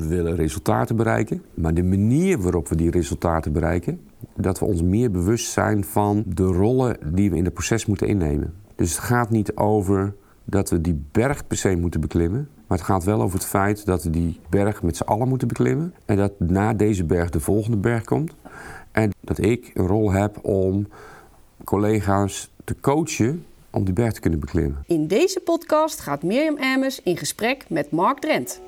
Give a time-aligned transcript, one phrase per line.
[0.00, 1.42] we willen resultaten bereiken.
[1.54, 4.00] Maar de manier waarop we die resultaten bereiken,
[4.36, 8.06] dat we ons meer bewust zijn van de rollen die we in het proces moeten
[8.06, 8.54] innemen.
[8.74, 12.48] Dus het gaat niet over dat we die berg per se moeten beklimmen.
[12.66, 15.48] Maar het gaat wel over het feit dat we die berg met z'n allen moeten
[15.48, 15.94] beklimmen.
[16.04, 18.32] En dat na deze berg de volgende berg komt.
[18.92, 20.88] En dat ik een rol heb om
[21.64, 24.84] collega's te coachen om die berg te kunnen beklimmen.
[24.86, 28.60] In deze podcast gaat Mirjam Emmers in gesprek met Mark Drent.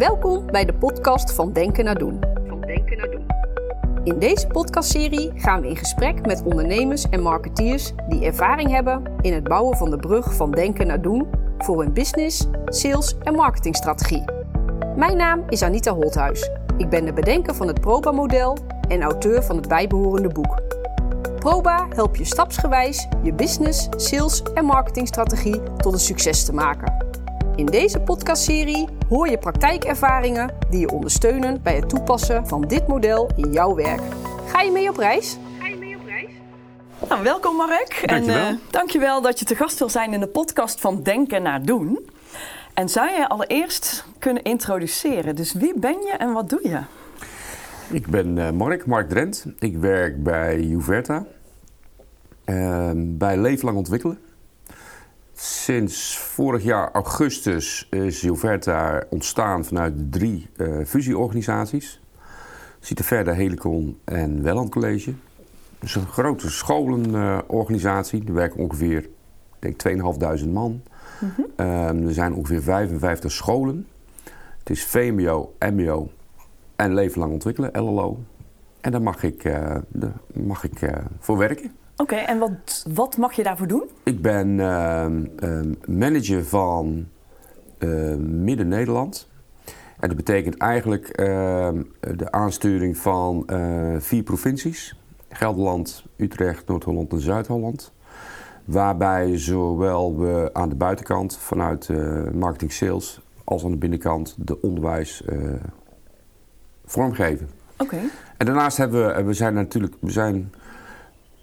[0.00, 2.20] Welkom bij de podcast van Denken naar Doen.
[2.48, 3.26] Van Denken naar Doen.
[4.04, 9.32] In deze podcastserie gaan we in gesprek met ondernemers en marketeers die ervaring hebben in
[9.32, 14.24] het bouwen van de brug van denken naar doen voor hun business, sales en marketingstrategie.
[14.96, 16.50] Mijn naam is Anita Holthuis.
[16.76, 18.56] Ik ben de bedenker van het Proba-model
[18.88, 20.62] en auteur van het bijbehorende boek.
[21.38, 27.09] Proba helpt je stapsgewijs je business, sales en marketingstrategie tot een succes te maken.
[27.56, 33.30] In deze podcastserie hoor je praktijkervaringen die je ondersteunen bij het toepassen van dit model
[33.36, 34.00] in jouw werk.
[34.46, 35.38] Ga je mee op reis?
[35.58, 36.30] Ga je mee op reis?
[37.08, 38.02] Nou, welkom Mark.
[38.06, 38.46] Dankjewel.
[38.46, 41.62] En uh, dankjewel dat je te gast wil zijn in de podcast van Denken naar
[41.62, 42.10] Doen.
[42.74, 45.36] En zou je allereerst kunnen introduceren?
[45.36, 46.80] Dus wie ben je en wat doe je?
[47.90, 49.46] Ik ben uh, Mark, Mark Drent.
[49.58, 51.26] Ik werk bij Juverta.
[52.46, 54.18] Uh, bij Leeflang Ontwikkelen.
[55.60, 62.00] Sinds vorig jaar augustus is Juverta ontstaan vanuit drie uh, fusieorganisaties.
[62.78, 65.14] Citerverda, Helicon en Welland College.
[65.78, 68.24] Dus een grote scholenorganisatie.
[68.26, 69.08] er werken ongeveer
[69.58, 69.88] denk
[70.42, 70.82] 2.500 man.
[71.20, 71.66] Mm -hmm.
[71.66, 73.86] um, er zijn ongeveer 55 scholen.
[74.58, 76.10] Het is VMBO, MBO
[76.76, 78.18] en leven lang ontwikkelen, LLO.
[78.80, 81.72] En daar mag ik, uh, daar mag ik uh, voor werken.
[82.00, 83.90] Oké, okay, en wat, wat mag je daarvoor doen?
[84.02, 85.06] Ik ben uh,
[85.86, 87.08] manager van
[88.18, 89.28] Midden-Nederland.
[89.98, 93.44] En dat betekent eigenlijk ehm, de aansturing van
[93.98, 94.96] vier provincies.
[95.28, 97.92] Gelderland, Utrecht, Noord-Holland en Zuid-Holland.
[98.64, 101.88] Waarbij zowel we aan de buitenkant vanuit
[102.34, 105.24] marketing sales als aan de binnenkant de onderwijs
[106.84, 107.50] vormgeven.
[107.72, 107.94] Oké.
[107.94, 108.08] Okay.
[108.36, 110.52] En daarnaast hebben we, we zijn natuurlijk, we zijn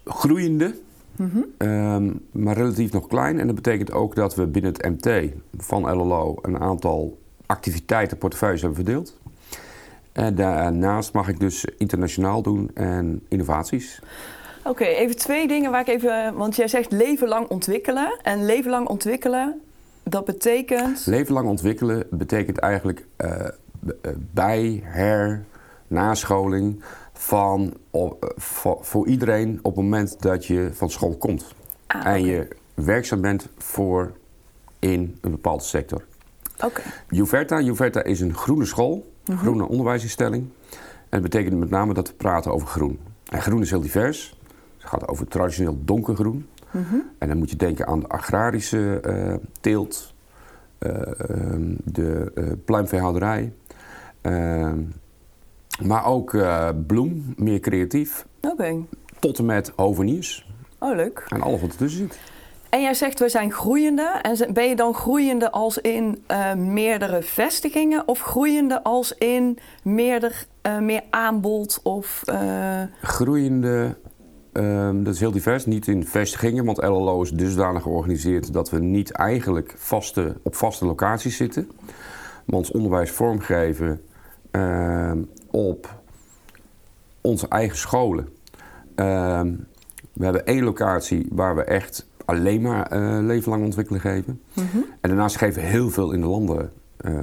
[0.10, 0.76] groeiende,
[1.16, 1.68] mm -hmm.
[1.68, 3.40] um, maar relatief nog klein.
[3.40, 8.62] En dat betekent ook dat we binnen het MT van LLO een aantal activiteiten, portefeuilles
[8.62, 9.18] hebben verdeeld.
[10.12, 14.00] En daarnaast mag ik dus internationaal doen en innovaties.
[14.60, 16.36] Oké, okay, even twee dingen waar ik even...
[16.36, 18.20] Want jij zegt leven lang ontwikkelen.
[18.22, 19.62] En leven lang ontwikkelen,
[20.04, 21.06] dat betekent...
[21.06, 23.48] Leven lang ontwikkelen betekent eigenlijk uh,
[24.34, 25.46] bij, her,
[25.88, 26.84] nascholing
[27.18, 31.56] van, op, voor, voor, iedereen op het moment dat je van school komt.
[31.88, 34.12] Ah, en je werkzaam bent voor
[34.80, 36.06] in een bepaalde sector.
[36.56, 36.66] Oké.
[36.66, 36.84] Okay.
[37.10, 39.38] Juverta, Juverta is een groene school, een -hmm.
[39.38, 40.50] groene onderwijsinstelling.
[41.10, 43.00] En dat betekent met name dat we praten over groen.
[43.30, 44.40] En groen is heel divers.
[44.78, 46.48] Het gaat over traditioneel donkergroen.
[46.72, 47.10] -hmm.
[47.18, 50.14] En dan moet je denken aan de agrarische uh, teelt,
[50.80, 50.92] uh,
[51.84, 53.54] de uh, pluimveehouderij.
[55.78, 58.26] Ehm, maar ook uh, bloem, meer creatief.
[58.42, 58.54] Oké.
[58.54, 58.86] Okay.
[59.20, 60.50] Tot en met hoveniers.
[60.80, 61.26] Oh, leuk.
[61.28, 62.20] En alles wat ertussen zit.
[62.70, 64.20] En jij zegt we zijn groeiende.
[64.22, 68.08] En ben je dan groeiende als in uh, meerdere vestigingen?
[68.08, 71.80] Of groeiende als in meerder, uh, meer aanbod?
[71.84, 72.82] Of, uh...
[73.02, 73.98] Groeiende,
[74.54, 75.66] um, dat is heel divers.
[75.66, 80.86] Niet in vestigingen, want LLO is dusdanig georganiseerd dat we niet eigenlijk vaste, op vaste
[80.86, 81.70] locaties zitten.
[82.50, 84.02] Ons onderwijs vormgeven
[84.52, 85.12] uh,
[85.58, 86.02] op
[87.22, 88.30] onze eigen scholen.
[88.96, 89.42] Uh,
[90.14, 94.42] we hebben één locatie waar we echt alleen maar uh, leven lang ontwikkelen geven.
[94.54, 94.86] Mm -hmm.
[95.02, 96.72] En daarnaast geven we heel veel in de landen.
[97.02, 97.22] Uh,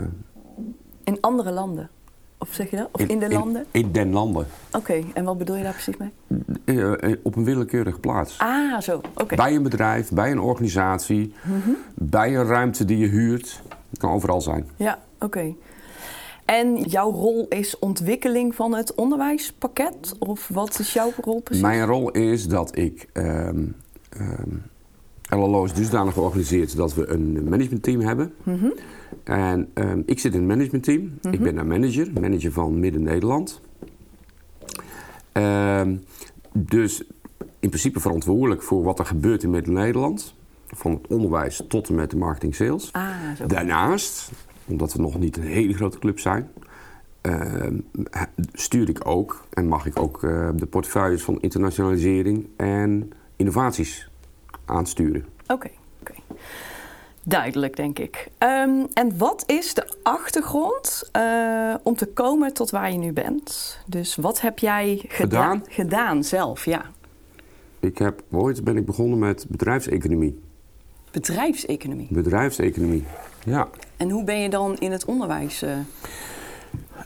[1.04, 1.90] in andere landen?
[2.38, 2.88] Of zeg je dat?
[2.92, 3.66] Of in, in de landen?
[3.70, 4.46] In, in den landen.
[4.66, 5.04] Oké, okay.
[5.14, 6.12] en wat bedoel je daar precies mee?
[6.64, 8.38] Uh, op een willekeurige plaats.
[8.38, 8.96] Ah, zo.
[8.96, 9.22] Oké.
[9.22, 9.36] Okay.
[9.36, 11.76] Bij een bedrijf, bij een organisatie, mm -hmm.
[11.94, 13.62] bij een ruimte die je huurt.
[13.90, 14.68] Het kan overal zijn.
[14.76, 15.24] Ja, oké.
[15.24, 15.56] Okay.
[16.44, 20.14] En jouw rol is ontwikkeling van het onderwijspakket?
[20.18, 21.62] Of wat is jouw rol precies?
[21.62, 23.08] Mijn rol is dat ik...
[23.12, 23.76] Um,
[24.20, 24.62] um,
[25.28, 28.32] LLO is dusdanig georganiseerd dat we een managementteam hebben.
[28.42, 28.72] Mm -hmm.
[29.24, 31.00] En um, ik zit in het managementteam.
[31.00, 31.32] Mm -hmm.
[31.32, 33.60] Ik ben daar manager, manager van Midden-Nederland.
[36.52, 37.02] dus
[37.60, 40.34] in principe verantwoordelijk voor wat er gebeurt in Midden-Nederland.
[40.66, 42.92] Van het onderwijs tot en met de marketing sales.
[42.92, 43.46] Ah, zo.
[43.46, 44.30] Daarnaast
[44.66, 46.50] omdat we nog niet een hele grote club zijn,
[47.22, 47.70] uh,
[48.52, 54.08] stuur ik ook en mag ik ook uh, de portefeuilles van internationalisering en innovaties
[54.64, 55.24] aansturen.
[55.42, 55.52] Oké.
[55.52, 56.16] Okay, okay.
[57.22, 58.28] Duidelijk, denk ik.
[58.38, 63.78] Ehm, en wat is de achtergrond eh, om te komen tot waar je nu bent?
[63.86, 65.58] Dus wat heb jij gedaan?
[65.58, 65.62] Gedaan?
[65.68, 66.84] Gedaan zelf, ja.
[67.80, 70.40] Ik heb ooit ben ik begonnen met bedrijfseconomie.
[71.10, 72.08] Bedrijfseconomie.
[72.10, 73.04] Bedrijfseconomie.
[73.44, 73.68] Ja.
[73.96, 75.70] En hoe ben je dan in het onderwijs eh,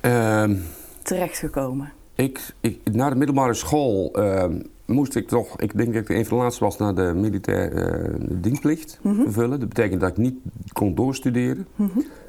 [0.00, 0.56] Ehm,
[1.02, 1.92] terechtgekomen?
[2.14, 6.26] ik, ik, na de middelbare school ehm, moest ik toch, ik denk dat ik een
[6.26, 9.60] van de laatste was, naar de militair eh, dienstplicht vervullen.
[9.60, 10.34] Dat betekent dat ik niet
[10.72, 11.66] kon doorstuderen.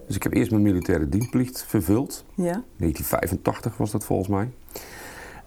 [0.07, 2.25] Dus ik heb eerst mijn militaire dienstplicht vervuld.
[2.35, 2.63] Ja.
[2.77, 4.49] 1985 was dat volgens mij.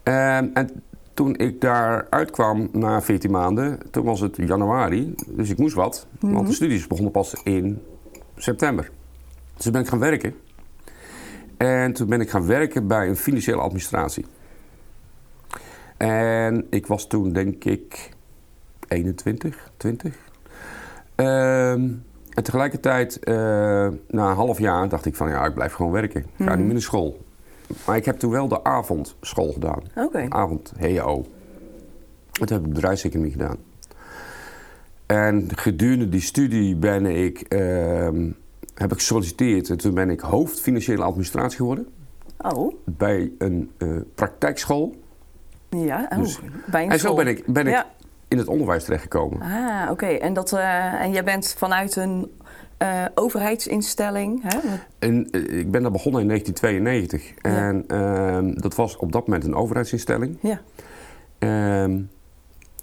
[0.03, 0.83] Ehm, en
[1.15, 6.07] toen ik daar uitkwam na 14 maanden, toen was het januari, dus ik moest wat.
[6.21, 7.83] Want de studies begonnen pas in
[8.43, 8.91] september.
[9.55, 10.35] Dus toen ben ik gaan werken.
[11.57, 14.27] En toen ben ik gaan werken bij een financiële administratie.
[15.97, 18.11] En ik was toen denk ik
[18.89, 20.17] 21, 20.
[21.15, 21.91] Ehm,
[22.31, 23.35] en tegelijkertijd, eh,
[24.09, 26.21] na een half jaar, dacht ik van ja, ik blijf gewoon werken.
[26.21, 27.25] Ik ga niet meer naar school.
[27.87, 29.83] Maar ik heb toen wel de avondschool gedaan.
[29.95, 30.27] Oké.
[30.29, 31.25] Avond HEO.
[32.33, 33.57] Dat heb ik bedrijfseconomie gedaan.
[35.13, 38.31] En gedurende die studie ben ik, ehm,
[38.75, 41.87] heb ik gesolliciteerd en toen ben ik hoofd financiële administratie geworden.
[42.39, 44.95] Oh, Bij een eh, praktijkschool.
[45.69, 46.09] ja.
[46.13, 47.87] Oh, Dus- bij een En zo ben ik, ben ik Ja.
[48.29, 49.41] in het onderwijs terechtgekomen.
[49.41, 50.07] Ah, oké.
[50.07, 52.31] En, dat, eh, en jij bent vanuit een
[52.77, 54.59] eh, overheidsinstelling, hè?
[54.99, 57.35] En, ik ben daar begonnen in 1992.
[57.43, 60.39] En ehm, dat was op dat moment een overheidsinstelling.
[60.41, 60.61] Ja.
[61.39, 62.01] Ehm,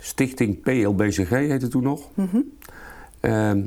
[0.01, 2.09] Stichting PLBCG heette toen nog.
[2.13, 2.37] Mhm.
[3.19, 3.61] Ehm,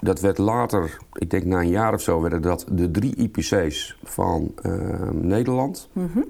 [0.00, 3.98] dat werd later, ik denk na een jaar of zo, werden dat de drie IPC's
[4.04, 5.88] van ehm, Nederland.
[5.92, 6.20] Mhm.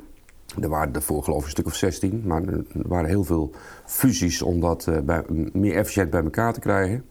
[0.60, 3.50] Er waren ervoor geloof ik een stuk of 16, maar er waren heel veel
[3.84, 5.22] fusies om dat eh, bij,
[5.52, 7.04] meer efficiënt bij elkaar te krijgen.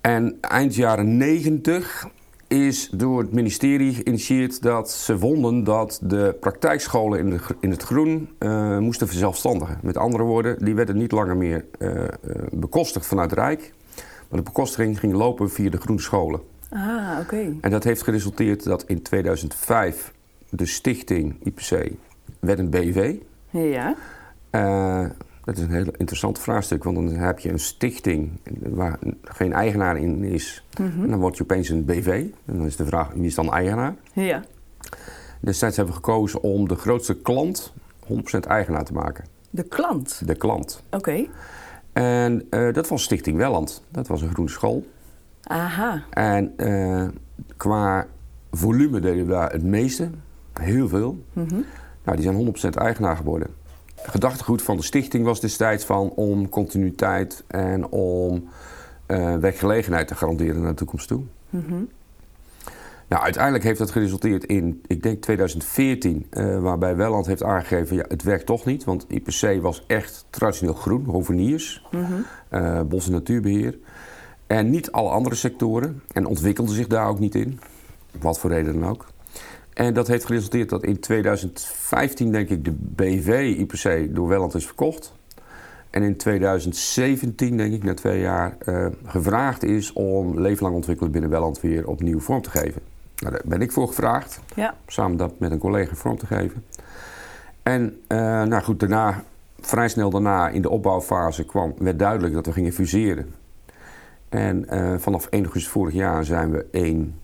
[0.00, 2.08] En eind jaren 90
[2.48, 7.82] is door het ministerie geïnitieerd dat ze vonden dat de praktijkscholen in, de, in het
[7.82, 9.78] groen eh, moesten verzelfstandigen.
[9.82, 12.10] Met andere woorden, die werden niet langer meer eh, eh,
[12.52, 13.72] bekostigd vanuit het Rijk.
[14.28, 16.40] Maar de bekostiging ging lopen via de groene scholen.
[16.70, 17.54] Ah, oké.
[17.60, 20.12] En dat heeft geresulteerd dat in 2005
[20.50, 21.92] de stichting IPC
[22.40, 23.14] werd een BV.
[23.50, 23.96] Ja.
[25.48, 28.30] Dat is een heel interessant vraagstuk, want dan heb je een stichting
[28.60, 30.64] waar geen eigenaar in is.
[30.78, 32.26] En dan word je opeens een BV.
[32.44, 33.94] En dan is de vraag, wie is dan eigenaar?
[34.12, 34.42] Ja.
[35.40, 37.72] Destijds hebben we gekozen om de grootste klant
[38.08, 38.14] 100%
[38.46, 39.24] eigenaar te maken.
[39.50, 40.22] De klant.
[40.26, 40.82] De klant.
[40.90, 41.26] Oké.
[41.92, 43.82] En eh, dat was Stichting Welland.
[43.88, 44.86] Dat was een groene school.
[45.42, 46.02] Aha.
[46.10, 47.08] En eh,
[47.56, 48.06] qua
[48.50, 50.10] volume deden we daar het meeste.
[50.52, 51.24] Heel veel.
[52.04, 53.57] Nou, die zijn 100% eigenaar geworden.
[54.02, 58.48] Gedachtegoed van de stichting was destijds van om continuïteit en om
[59.06, 61.22] eh, werkgelegenheid te garanderen naar de toekomst toe.
[63.08, 68.04] Nou, uiteindelijk heeft dat geresulteerd in, ik denk 2014, eh, waarbij Welland heeft aangegeven, ja,
[68.08, 71.86] het werkt toch niet, want IPC was echt traditioneel groen, hoveniers,
[72.48, 73.78] eh, bos- en natuurbeheer.
[74.46, 76.02] En niet alle andere sectoren.
[76.12, 77.60] En ontwikkelde zich daar ook niet in.
[78.20, 79.06] Wat voor reden dan ook.
[79.78, 84.66] En dat heeft geresulteerd dat in 2015, denk ik, de BV IPC door Welland is
[84.66, 85.12] verkocht.
[85.90, 91.12] En in 2017, denk ik, na twee jaar, eh, gevraagd is om leven lang ontwikkelen
[91.12, 92.82] binnen Welland weer opnieuw vorm te geven.
[93.16, 94.74] Nou, daar ben ik voor gevraagd, Ja.
[94.86, 96.64] samen dat met een collega vorm te geven.
[97.62, 99.22] En eh, nou goed, daarna,
[99.60, 103.34] vrij snel daarna, in de opbouwfase, kwam, werd duidelijk dat we gingen fuseren.
[104.28, 107.14] En eh, vanaf 1 augustus vorig jaar zijn we één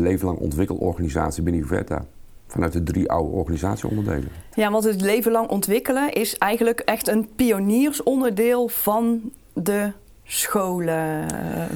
[0.00, 2.04] leven lang ontwikkelorganisatie binnen Juverta.
[2.46, 4.28] Vanuit de drie oude organisatieonderdelen.
[4.54, 9.20] Ja, want het leven lang ontwikkelen is eigenlijk echt een pioniersonderdeel van
[9.52, 9.92] de
[10.24, 11.26] scholen,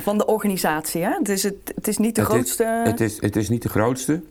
[0.02, 1.02] van de organisatie.
[1.02, 1.10] Hè?
[1.18, 2.64] Het, is het, het is niet de Het is- grootste.
[2.84, 4.22] Het is, het is niet de grootste.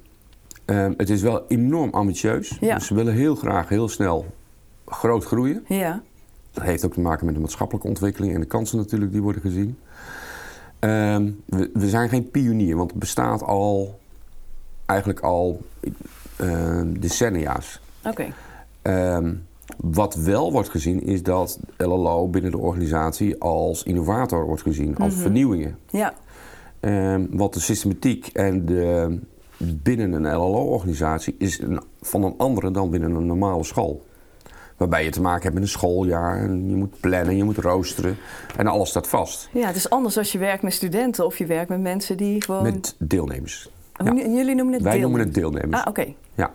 [0.65, 2.57] Ehm, het is wel enorm ambitieus.
[2.59, 2.75] Ja.
[2.75, 4.25] Dus ze willen heel graag heel snel
[4.85, 5.63] groot groeien.
[5.67, 6.01] Ja,
[6.51, 9.41] Dat heeft ook te maken met de maatschappelijke ontwikkeling en de kansen natuurlijk die worden
[9.41, 9.77] gezien.
[10.79, 13.99] Ehm, we, we zijn geen pionier, want het bestaat al
[14.85, 15.61] eigenlijk al
[16.35, 17.81] ehm, decennia's.
[18.05, 18.33] oké.
[18.81, 19.33] Ehm,
[19.77, 25.13] wat wel wordt gezien is dat LLO binnen de organisatie als innovator wordt gezien, als
[25.13, 25.77] vernieuwingen.
[25.89, 26.13] Ja,
[27.29, 29.19] want de systematiek en de,
[29.57, 34.05] binnen een LLO-organisatie is een, van een andere dan binnen een normale school.
[34.77, 38.17] Waarbij je te maken hebt met een schooljaar en je moet plannen, je moet roosteren
[38.57, 39.49] en alles staat vast.
[39.53, 42.43] ja, het is anders als je werkt met studenten of je werkt met mensen die
[42.43, 42.63] gewoon.
[42.63, 43.69] Met deelnemers.
[43.93, 45.01] Hoe- Jullie noemen het Wij deelnemers.
[45.01, 45.81] noemen het deelnemers.
[45.81, 46.13] Ah, oké.
[46.35, 46.51] Ja.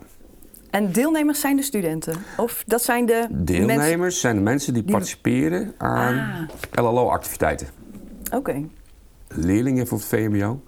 [0.71, 2.17] En deelnemers zijn de studenten?
[2.37, 3.45] Of dat zijn de mensen.
[3.45, 6.85] Deelnemers zijn de mensen die, Die- participeren aan Ah.
[6.85, 7.67] LLO-activiteiten.
[8.35, 8.65] Oké.
[9.29, 10.61] leerlingen voor het VMBO,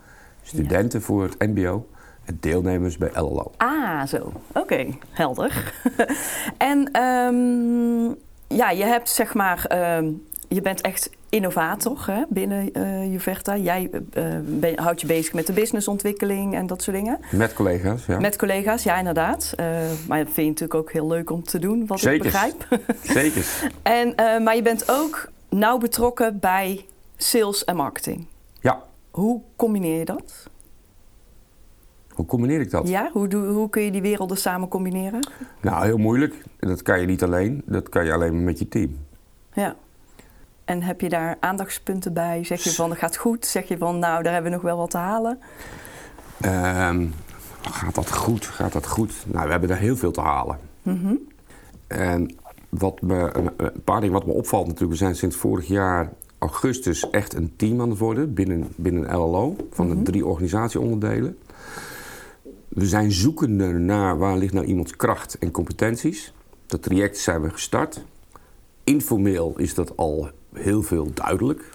[0.43, 1.87] studenten voor het MBO
[2.35, 3.53] deelnemers bij LLO.
[3.57, 4.33] Ah, zo.
[4.53, 5.73] Oké, helder.
[6.59, 8.15] en ehm,
[8.57, 10.11] ja, je hebt zeg maar, ehm,
[10.49, 13.57] je bent echt innovator hè, binnen uh, Juverta.
[13.57, 17.19] Jij uh, ben, houdt je bezig met de businessontwikkeling en dat soort dingen.
[17.31, 18.19] Met collega's, ja.
[18.21, 19.53] Met collega's, ja, inderdaad.
[19.61, 19.67] Uh,
[20.09, 22.69] maar dat vind je natuurlijk ook heel leuk om te doen, wat ik begrijp.
[23.03, 23.71] Zeker.
[23.83, 26.85] en, maar je bent ook nauw betrokken bij
[27.17, 28.27] sales en marketing.
[28.61, 28.83] Ja.
[29.11, 30.49] Hoe combineer je dat?
[32.15, 32.89] Hoe combineer ik dat?
[32.89, 35.29] Ja, hoe, doe, hoe kun je die werelden samen combineren?
[35.61, 36.35] Nou, heel moeilijk.
[36.59, 37.63] Dat kan je niet alleen.
[37.67, 38.97] Dat kan je alleen met je team.
[39.53, 39.77] Ja.
[40.65, 42.45] En heb je daar aandachtspunten bij?
[42.45, 43.47] Zeg je van, het gaat goed?
[43.47, 45.39] Zeg je van, nou, daar hebben we nog wel wat te halen?
[46.45, 47.13] Um,
[47.61, 48.47] gaat dat goed?
[48.47, 49.13] Gaat dat goed?
[49.27, 50.59] Nou, we hebben daar heel veel te halen.
[50.83, 51.19] Mm -hmm.
[51.87, 52.35] En
[52.69, 54.93] wat me, een, paar dingen wat me opvalt natuurlijk.
[54.93, 59.57] We zijn sinds vorig jaar augustus echt een team aan het worden binnen, binnen LLO.
[59.71, 59.97] Van Mhm.
[59.97, 61.39] de drie organisatieonderdelen.
[62.75, 66.33] We zijn zoekende naar waar ligt nou iemands kracht en competenties.
[66.67, 68.05] Dat traject zijn we gestart.
[68.85, 71.71] Informeel is dat al heel veel duidelijk.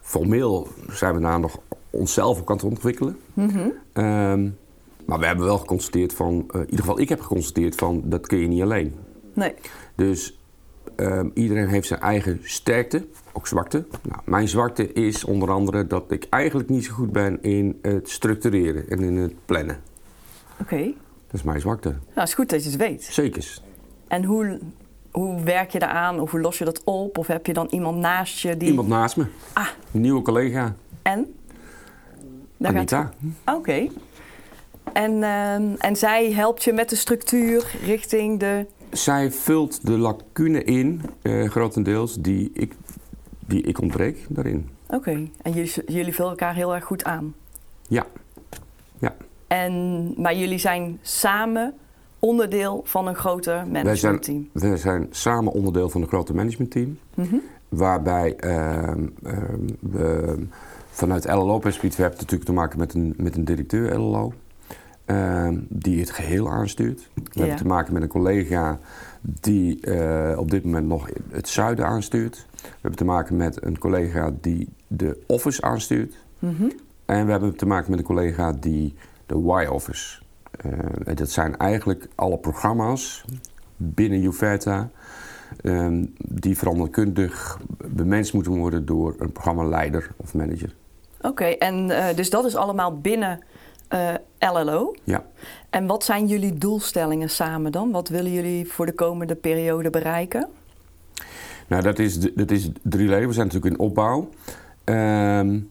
[0.00, 1.58] Formeel zijn we daar nog
[1.90, 3.16] onszelf op aan het ontwikkelen.
[3.34, 3.58] Mhm.
[3.58, 4.56] Um,
[5.04, 8.26] maar we hebben wel geconstateerd van, uh, in ieder geval ik heb geconstateerd van, dat
[8.26, 8.94] kun je niet alleen.
[9.32, 9.54] Nee.
[9.94, 10.38] Dus
[10.96, 13.84] um, iedereen heeft zijn eigen sterkte, ook zwakte.
[14.02, 18.10] Nou, mijn zwakte is onder andere dat ik eigenlijk niet zo goed ben in het
[18.10, 19.80] structureren en in het plannen.
[20.60, 20.74] Oké.
[20.74, 20.96] Okay.
[21.26, 21.88] Dat is mijn zwakte.
[21.88, 23.04] Nou, het is goed dat je het weet.
[23.04, 23.58] Zeker.
[24.08, 24.58] En hoe,
[25.10, 27.18] hoe werk je daaraan of hoe los je dat op?
[27.18, 28.68] Of heb je dan iemand naast je die...
[28.68, 29.26] Iemand naast me.
[29.52, 29.68] Ah.
[29.92, 30.74] Een nieuwe collega.
[31.02, 31.34] En?
[32.56, 33.12] Daar Anita.
[33.44, 33.56] Oké.
[33.56, 33.90] Okay.
[34.92, 38.66] En, uh, en zij helpt je met de structuur richting de...
[38.90, 42.74] Zij vult de lacune in, uh, grotendeels, die ik,
[43.46, 44.68] die ik ontbreek daarin.
[44.86, 44.96] Oké.
[44.96, 45.30] Okay.
[45.42, 47.34] En jullie, jullie vullen elkaar heel erg goed aan?
[47.88, 48.06] Ja.
[48.98, 49.14] Ja.
[49.62, 51.74] En, maar jullie zijn samen
[52.18, 54.48] onderdeel van een groter managementteam?
[54.54, 56.98] Zijn, wij zijn samen onderdeel van een groter managementteam.
[57.14, 57.42] Mm -hmm.
[57.68, 58.90] Waarbij uh,
[59.22, 59.38] uh,
[59.80, 60.36] we
[60.90, 64.32] vanuit LLO-perspectief hebben we natuurlijk te maken met een, met een directeur LLO.
[65.06, 67.08] Uh, die het geheel aanstuurt.
[67.14, 67.40] We ja.
[67.40, 68.78] hebben te maken met een collega
[69.20, 72.46] die uh, op dit moment nog het zuiden aanstuurt.
[72.62, 76.14] We hebben te maken met een collega die de office aanstuurt.
[76.38, 76.72] Mm -hmm.
[77.04, 78.94] En we hebben te maken met een collega die
[79.26, 80.22] de Y-office.
[80.66, 80.72] Uh,
[81.04, 83.24] en dat zijn eigenlijk alle programma's
[83.76, 84.90] binnen Juverta
[85.62, 90.74] um, die veranderkundig bemenst moeten worden door een programmaleider of manager.
[91.18, 93.40] Oké, okay, en uh, dus dat is allemaal binnen
[93.90, 94.94] uh, LLO.
[95.04, 95.24] Ja.
[95.70, 97.90] En wat zijn jullie doelstellingen samen dan?
[97.90, 100.48] Wat willen jullie voor de komende periode bereiken?
[101.68, 103.28] Nou, dat is, dat is drie leden.
[103.28, 104.28] We zijn natuurlijk in opbouw.
[104.84, 105.70] Um,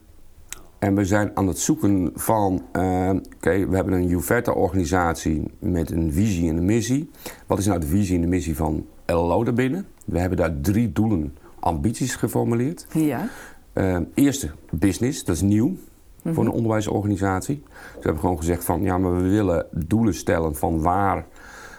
[0.84, 5.90] en we zijn aan het zoeken van, uh, oké, okay, we hebben een Juverta-organisatie met
[5.90, 7.10] een visie en een missie.
[7.46, 9.86] Wat is nou de visie en de missie van LLO daarbinnen?
[10.04, 12.86] We hebben daar drie doelen, ambities geformuleerd.
[12.92, 13.28] Ja.
[13.74, 15.78] Uh, eerste, business, dat is nieuw mm
[16.22, 16.34] -hmm.
[16.34, 17.62] voor een onderwijsorganisatie.
[17.64, 21.26] Dus we hebben gewoon gezegd van, ja, maar we willen doelen stellen van waar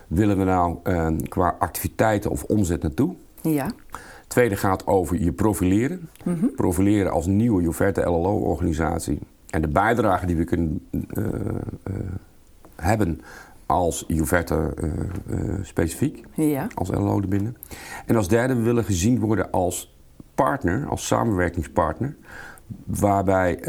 [0.08, 3.16] willen we nou uh, qua activiteiten of omzet naartoe.
[3.42, 3.72] Ja.
[4.28, 6.10] Tweede gaat over je profileren.
[6.24, 6.56] Mm -hmm.
[6.56, 9.20] Profileren als nieuwe Juverta LLO-organisatie.
[9.50, 11.96] En de bijdrage die we kunnen uh, uh,
[12.76, 13.22] hebben
[13.66, 14.90] als Juverta uh,
[15.62, 16.24] specifiek.
[16.34, 16.68] Ja.
[16.74, 17.58] Als LLO erbinnen.
[18.06, 19.96] En als derde, we willen gezien worden als
[20.36, 22.16] partner, als samenwerkingspartner.
[22.84, 23.60] Waarbij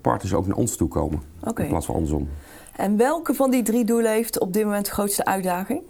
[0.00, 1.22] partners ook naar ons toe komen.
[1.44, 1.64] Okay.
[1.64, 2.28] In plaats van andersom.
[2.76, 5.82] En welke van die drie doelen heeft op dit moment de grootste uitdaging?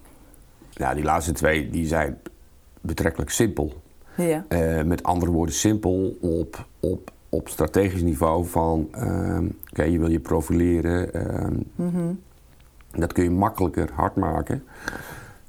[0.71, 2.19] Ja, die laatste twee die zijn
[2.83, 3.73] betrekkelijk simpel.
[4.17, 4.45] Ja.
[4.49, 8.89] Uh, met andere woorden, simpel op, op, op strategisch niveau van...
[8.95, 9.39] Uh,
[9.71, 11.11] okay, je wil je profileren.
[11.17, 12.21] Uh, mm -hmm.
[12.91, 14.65] Dat kun je makkelijker hard maken.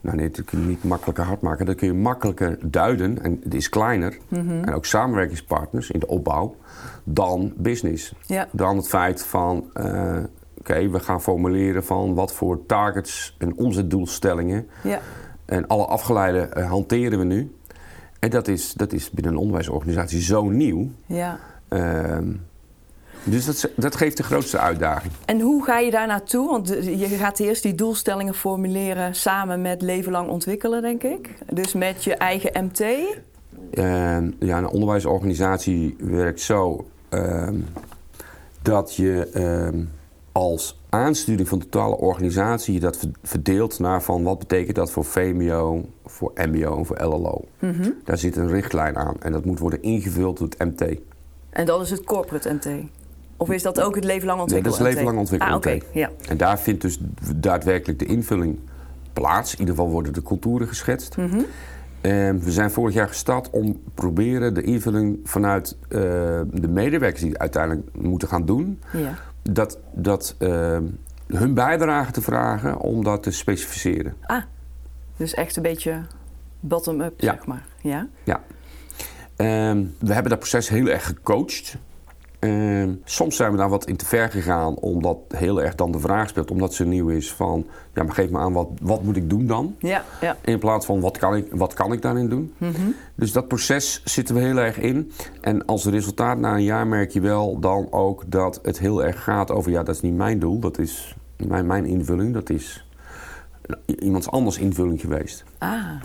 [0.01, 1.65] Nou nee, dat kun je niet makkelijker hard maken.
[1.65, 4.17] Dat kun je makkelijker duiden, en het is kleiner...
[4.27, 4.63] Mm -hmm.
[4.63, 6.55] en ook samenwerkingspartners in de opbouw...
[7.03, 8.13] dan business.
[8.25, 8.47] Ja.
[8.51, 9.69] Dan het feit van...
[9.73, 14.67] uh, oké, okay, we gaan formuleren van wat voor targets en omzetdoelstellingen...
[14.83, 14.99] Ja.
[15.45, 17.55] En alle afgeleiden uh, hanteren we nu.
[18.19, 20.89] En dat is, dat is binnen een onderwijsorganisatie zo nieuw.
[21.05, 21.39] Ja.
[21.69, 22.17] Uh,
[23.23, 25.13] dus dat, dat, geeft de grootste uitdaging.
[25.25, 26.49] En hoe ga je daar naartoe?
[26.49, 31.29] Want je gaat eerst die doelstellingen formuleren samen met leven lang ontwikkelen, denk ik.
[31.53, 32.79] Dus met je eigen MT.
[32.79, 32.97] Uh,
[34.39, 36.85] ja, een onderwijsorganisatie werkt zo
[38.61, 39.27] dat je
[40.31, 45.85] als aansturing van de totale organisatie dat verdeelt naar van wat betekent dat voor VMBO,
[46.05, 47.45] voor MBO en voor LLO.
[47.59, 47.93] Mm -hmm.
[48.03, 50.97] Daar zit een richtlijn aan en dat moet worden ingevuld door het MT.
[51.49, 52.67] En dat is het corporate MT?
[53.37, 55.81] Of is dat ook het leven lang Nee, ontwikkelen dat is leven lang ontwikkelen.
[55.81, 55.95] Ah.
[55.95, 56.09] Ja.
[56.27, 56.99] En daar vindt dus
[57.35, 58.59] daadwerkelijk de invulling
[59.13, 59.53] plaats.
[59.53, 61.17] In ieder geval worden de contouren geschetst.
[61.17, 61.41] Mhm.
[62.01, 65.99] En we zijn vorig jaar gestart om proberen de invulling vanuit eh,
[66.51, 69.17] de medewerkers die het uiteindelijk moeten gaan doen, ja.
[69.43, 70.77] Dat, dat eh,
[71.27, 74.15] hun bijdrage te vragen om dat te specificeren.
[74.21, 74.43] Ah,
[75.17, 76.01] dus echt een beetje
[76.59, 77.33] bottom-up, Ja.
[77.33, 77.65] zeg maar.
[77.81, 78.07] Ja.
[78.23, 78.41] Ja.
[79.35, 81.75] Ehm, we hebben dat proces heel erg gecoacht.
[82.43, 85.99] Ehm, soms zijn we daar wat in te ver gegaan, omdat heel erg dan de
[85.99, 89.15] vraag speelt, omdat ze nieuw is van, ja, maar geef me aan, wat, wat moet
[89.15, 89.75] ik doen dan?
[89.79, 90.37] Ja, ja.
[90.41, 92.53] In plaats van, wat kan ik, wat kan ik daarin doen?
[92.57, 92.89] Mhm.
[93.15, 95.11] Dus dat proces zitten we heel erg in.
[95.41, 99.23] En als resultaat na een jaar merk je wel dan ook dat het heel erg
[99.23, 101.15] gaat over, ja, dat is niet mijn doel, dat is
[101.47, 102.85] mijn, mijn invulling, dat is
[103.85, 105.43] iemands anders invulling geweest.
[105.57, 106.01] Ah,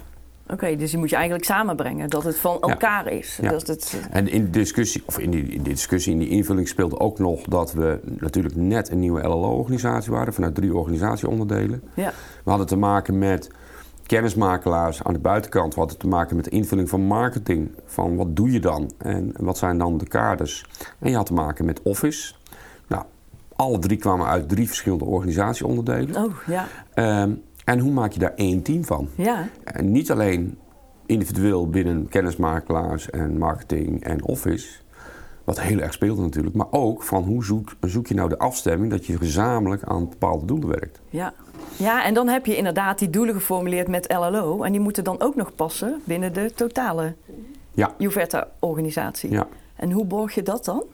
[0.51, 0.77] oké.
[0.77, 2.11] dus die moet je eigenlijk samenbrengen.
[2.11, 2.69] Dat het van Ja.
[2.69, 3.39] elkaar is.
[3.43, 3.51] Ja.
[3.51, 6.69] Dat het, En in de discussie, of in die, in die discussie, in die invulling
[6.69, 11.83] speelde ook nog dat we natuurlijk net een nieuwe LLO-organisatie waren, vanuit drie organisatieonderdelen.
[11.95, 12.13] ja.
[12.45, 13.51] We hadden te maken met
[14.07, 15.75] kennismakelaars aan de buitenkant.
[15.75, 17.71] We hadden te maken met de invulling van marketing.
[17.85, 20.67] Van wat doe je dan en wat zijn dan de kaders?
[20.99, 22.35] En je had te maken met Office.
[22.87, 23.05] Nou,
[23.57, 26.25] alle drie kwamen uit drie verschillende organisatieonderdelen.
[26.25, 26.67] Oh, ja.
[26.95, 27.33] Ehm,
[27.69, 29.09] en hoe maak je daar één team van?
[29.15, 29.49] Ja.
[29.65, 30.59] En niet alleen
[31.07, 34.69] individueel binnen kennismakelaars en marketing en Office.
[35.45, 36.57] Wat heel erg speelde natuurlijk.
[36.57, 40.47] Maar ook van hoe zoek, zoek je nou de afstemming dat je gezamenlijk aan bepaalde
[40.47, 41.01] doelen werkt.
[41.09, 41.33] Ja.
[41.77, 44.63] ja, en dan heb je inderdaad die doelen geformuleerd met LLO.
[44.63, 47.15] En die moeten dan ook nog passen binnen de totale
[47.75, 47.95] Ja.
[47.99, 49.31] Juverta-organisatie.
[49.31, 49.47] Ja.
[49.77, 50.85] En hoe borg je dat dan?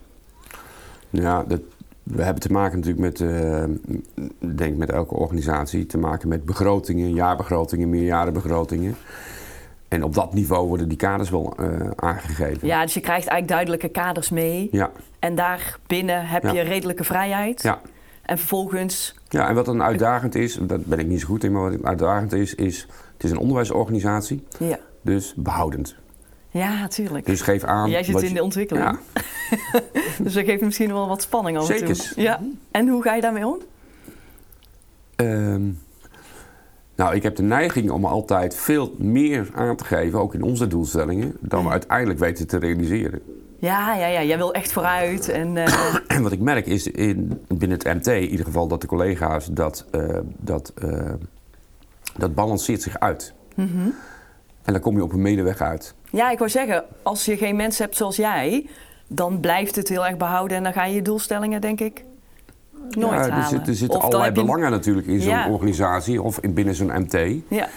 [1.11, 1.61] Ja, dat,
[2.05, 3.21] we hebben te maken natuurlijk met,
[4.41, 8.97] ik denk met elke organisatie, te maken met begrotingen, jaarbegrotingen, meerjarenbegrotingen.
[9.89, 12.67] En op dat niveau worden die kaders wel eh, aangegeven.
[12.67, 14.69] Ja, dus je krijgt eigenlijk duidelijke kaders mee.
[14.71, 16.53] Ja, En daarbinnen heb Ja.
[16.53, 17.63] je redelijke vrijheid.
[17.63, 17.81] ja.
[18.23, 21.53] En vervolgens, ja, en wat dan uitdagend is, dat ben ik niet zo goed in,
[21.53, 24.79] maar wat uitdagend is, is het is een onderwijsorganisatie, ja.
[25.03, 25.97] dus behoudend.
[26.55, 27.27] Ja, natuurlijk.
[27.27, 27.91] Dus geef aan.
[27.91, 28.85] Jij zit in je- de ontwikkeling.
[28.87, 28.99] Ja,
[30.23, 31.67] Dus dat geeft misschien wel wat spanning toe.
[31.67, 32.13] Zekers.
[32.17, 32.41] Ja.
[32.71, 33.59] En hoe ga je daarmee om?
[35.17, 35.63] Ehm,
[36.97, 40.67] nou, ik heb de neiging om altijd veel meer aan te geven, ook in onze
[40.67, 43.21] doelstellingen, dan we uiteindelijk weten te realiseren.
[43.59, 44.23] Ja, ja, ja.
[44.23, 45.29] Jij wil echt vooruit.
[45.29, 48.81] En, eh, En wat ik merk is in, binnen het MT, in ieder geval dat
[48.81, 51.11] de collega's, dat, eh, dat, eh,
[52.17, 53.33] dat balanceert zich uit.
[53.55, 53.89] mhm.
[54.63, 55.95] En dan kom je op een medeweg uit.
[56.15, 58.67] Ja, ik wou zeggen, als je geen mensen hebt zoals jij,
[59.09, 62.05] dan blijft het heel erg behouden en dan ga je je doelstellingen, denk ik,
[62.91, 63.49] nooit ja, er, halen.
[63.49, 65.49] zit, er zitten allerlei je- belangen natuurlijk in zo'n Ja.
[65.51, 67.13] organisatie of in, binnen zo'n MT.
[67.49, 67.69] Ja,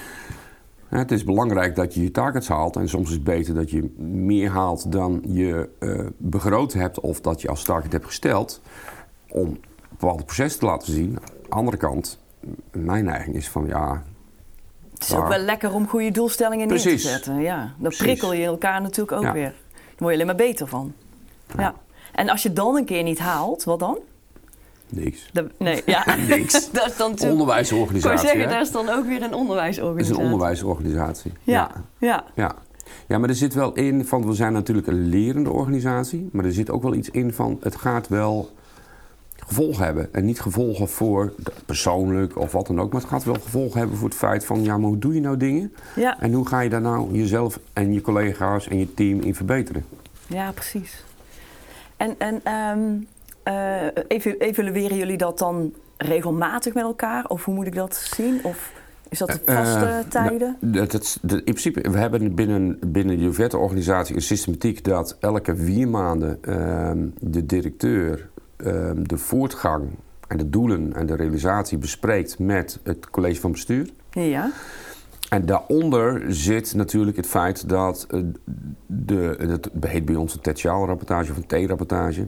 [0.92, 2.76] Ja, het is belangrijk dat je je targets haalt.
[2.76, 7.22] En soms is het beter dat je meer haalt dan je eh begroot hebt of
[7.22, 8.62] dat je als target hebt gesteld.
[9.30, 9.58] Om
[9.90, 11.18] bepaalde processen te laten zien.
[11.18, 12.20] Aan de andere kant,
[12.72, 14.04] mijn neiging is van ja,
[15.00, 17.02] het is ook wel lekker om goede doelstellingen neer Precies.
[17.02, 17.40] te zetten.
[17.42, 17.98] Ja, dan Precies.
[18.02, 19.34] prikkel je elkaar natuurlijk ook Ja.
[19.34, 19.44] weer.
[19.74, 20.94] Daar word je alleen maar beter van.
[21.58, 21.74] Ja.
[22.14, 23.98] En als je dan een keer niet haalt, wat dan?
[24.90, 25.30] niks.
[25.34, 26.06] Dat- nee, ja.
[26.28, 26.52] Niks.
[26.72, 27.22] dat is dan natuurlijk...
[27.22, 28.20] Ik Onderwijsorganisatie.
[28.20, 28.48] zeggen, hè?
[28.48, 30.24] daar is dan ook weer een Het is onderwijsorganisatie.
[30.24, 31.32] een onderwijsorganisatie.
[31.44, 32.24] Ja, ja.
[32.36, 32.56] Ja.
[33.08, 36.54] ja, maar er zit wel in van, we zijn natuurlijk een lerende organisatie, maar er
[36.54, 38.52] zit ook wel iets in van, het gaat wel
[39.46, 40.14] gevolgen hebben.
[40.14, 41.34] En niet gevolgen voor
[41.66, 44.64] persoonlijk of wat dan ook, maar het gaat wel gevolgen hebben voor het feit van,
[44.64, 45.74] ja, maar hoe doe je nou dingen?
[45.96, 46.20] ja.
[46.20, 49.86] En hoe ga je daar nou jezelf en je collega's en je team in verbeteren?
[50.28, 51.04] Ja, precies.
[51.98, 52.42] En, en
[53.44, 57.26] eh, ev- evalueren jullie dat dan regelmatig met elkaar?
[57.28, 58.40] Of hoe moet ik dat zien?
[58.44, 58.72] Of
[59.10, 60.58] is dat op vaste Eh, tijden?
[60.60, 65.18] nou, dat, dat, dat- in principe, we hebben binnen, binnen de Juvette-organisatie een systematiek dat
[65.20, 68.30] elke vier maanden ehm, de directeur
[68.96, 69.90] de voortgang
[70.28, 73.90] en de doelen en de realisatie bespreekt met het college van bestuur.
[74.12, 74.52] ja.
[75.30, 78.20] En daaronder zit natuurlijk het feit dat eh,
[78.86, 82.28] de, dat heet bij ons een tertiaalrapportage of een T-rapportage,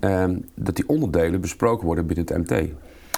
[0.00, 2.70] ehm, dat die onderdelen besproken worden binnen het MT.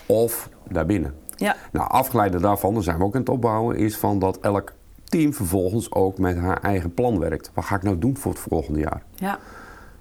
[0.06, 1.14] Of daarbinnen.
[1.36, 1.56] Ja.
[1.72, 4.72] Nou, afgeleide daarvan, daar zijn we ook aan het opbouwen, is van dat elk
[5.04, 7.50] team vervolgens ook met haar eigen plan werkt.
[7.54, 9.02] Wat ga ik nou doen voor het volgende jaar?
[9.14, 9.38] ja.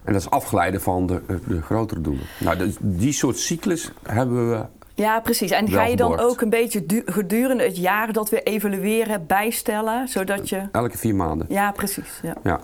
[0.10, 2.24] En dat is afgeleide van de, de grotere doelen.
[2.40, 4.66] Nou, dus die soort cyclus hebben we.
[4.96, 5.52] Ja, precies.
[5.52, 10.08] En ga je dan ook een beetje du- gedurende het jaar dat weer evalueren, bijstellen,
[10.08, 10.62] zodat je...
[10.72, 11.48] Elke vier maanden.
[11.50, 12.20] Ja, precies.
[12.22, 12.34] Ja.
[12.44, 12.60] Ja.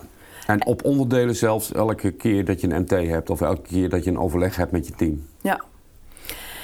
[0.46, 4.04] En op onderdelen zelfs elke keer dat je een MT hebt of elke keer dat
[4.04, 5.26] je een overleg hebt met je team.
[5.40, 5.60] ja.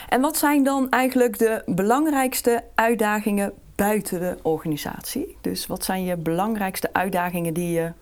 [0.09, 5.37] En wat zijn dan eigenlijk de belangrijkste uitdagingen buiten de organisatie?
[5.41, 7.93] Dus wat zijn je belangrijkste uitdagingen die je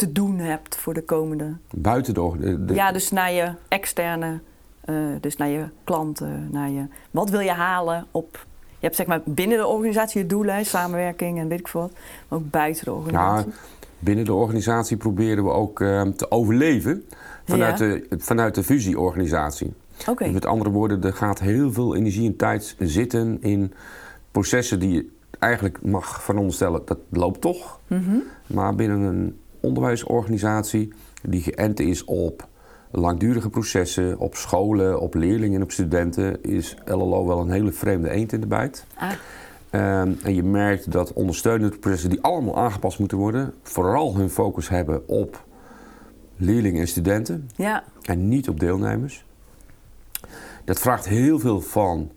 [0.00, 1.56] te doen hebt voor de komende...
[1.70, 4.40] Buiten de, Ja, dus naar je externe,
[4.80, 6.84] eh, dus naar je klanten, naar je...
[7.10, 8.46] Wat wil je halen op...
[8.68, 11.92] Je hebt zeg maar binnen de organisatie je doelen, samenwerking en weet ik veel wat.
[12.28, 13.52] Maar ook buiten de Ja, organisatie.
[13.98, 17.04] binnen de organisatie proberen we ook eh, te overleven
[17.44, 17.86] vanuit, Ja.
[17.86, 19.72] de, vanuit de fusieorganisatie.
[20.08, 23.72] Oké, Dus met andere woorden, er gaat heel veel energie en tijd zitten in
[24.30, 25.08] processen die je
[25.38, 27.80] eigenlijk mag veronderstellen, dat loopt toch.
[27.86, 28.16] Mhm.
[28.46, 30.92] Maar binnen een onderwijsorganisatie
[31.22, 32.48] die geënt is op
[32.90, 38.10] langdurige processen, op scholen, op leerlingen en op studenten, is LLO wel een hele vreemde
[38.10, 38.86] eend in de bijt.
[38.96, 39.10] Ah,
[39.70, 44.68] Ehm, en je merkt dat ondersteunende processen die allemaal aangepast moeten worden, vooral hun focus
[44.68, 45.44] hebben op
[46.36, 49.24] leerlingen en studenten ja, en niet op deelnemers.
[50.64, 52.10] Dat vraagt heel veel van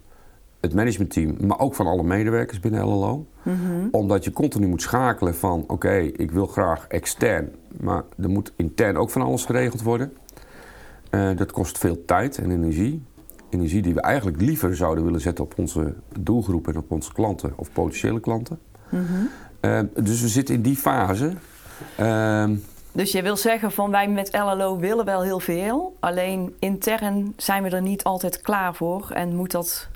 [0.63, 3.25] het managementteam, maar ook van alle medewerkers binnen LLO.
[3.43, 3.87] mhm.
[3.91, 8.97] Omdat je continu moet schakelen van oké, ik wil graag extern, maar er moet intern
[8.97, 10.13] ook van alles geregeld worden.
[11.09, 13.03] Eh, dat kost veel tijd en energie.
[13.49, 17.53] Energie die we eigenlijk liever zouden willen zetten op onze doelgroep en op onze klanten
[17.55, 18.59] of potentiële klanten.
[18.89, 19.03] Mhm.
[19.59, 21.33] Eh, dus we zitten in die fase.
[21.97, 22.55] Ehm,
[22.91, 27.63] Dus je wil zeggen van wij met LLO willen wel heel veel, alleen intern zijn
[27.63, 29.87] we er niet altijd klaar voor en moet dat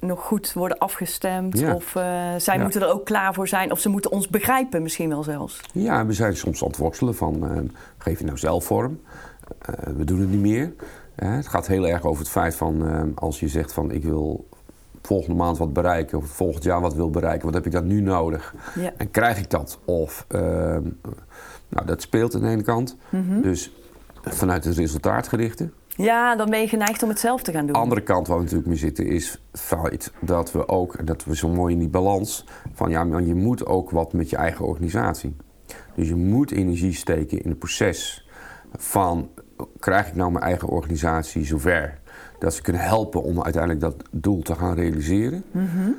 [0.00, 1.74] nog goed worden afgestemd Ja.
[1.74, 2.02] of eh,
[2.36, 2.62] zij Ja.
[2.62, 5.60] moeten er ook klaar voor zijn of ze moeten ons begrijpen misschien wel zelfs.
[5.72, 7.58] Ja, we zijn soms aan het worstelen van, eh,
[7.98, 9.00] geef je nou zelf vorm?
[9.58, 10.72] Eh, we doen het niet meer.
[11.14, 14.48] Het gaat heel erg over het feit van, als je zegt van ik wil
[15.02, 18.00] volgende maand wat bereiken of volgend jaar wat wil bereiken, wat heb ik dat nu
[18.00, 18.54] nodig?
[18.74, 18.92] Ja.
[18.96, 19.78] En krijg ik dat?
[19.84, 20.82] Of, ehm,
[21.68, 22.96] nou dat speelt aan de ene kant.
[23.08, 23.40] Mhm.
[23.40, 23.72] Dus
[24.22, 25.70] vanuit het resultaatgerichte.
[25.96, 27.76] Ja, dan ben je geneigd om het zelf te gaan doen.
[27.76, 31.36] andere kant waar we natuurlijk mee zitten is het feit dat we ook, dat we
[31.36, 34.64] zo mooi in die balans, van ja, maar je moet ook wat met je eigen
[34.64, 35.36] organisatie.
[35.94, 38.28] Dus je moet energie steken in het proces
[38.76, 39.28] van,
[39.78, 41.98] krijg ik nou mijn eigen organisatie zover
[42.38, 45.44] dat ze kunnen helpen om uiteindelijk dat doel te gaan realiseren.
[45.50, 45.90] Mhm.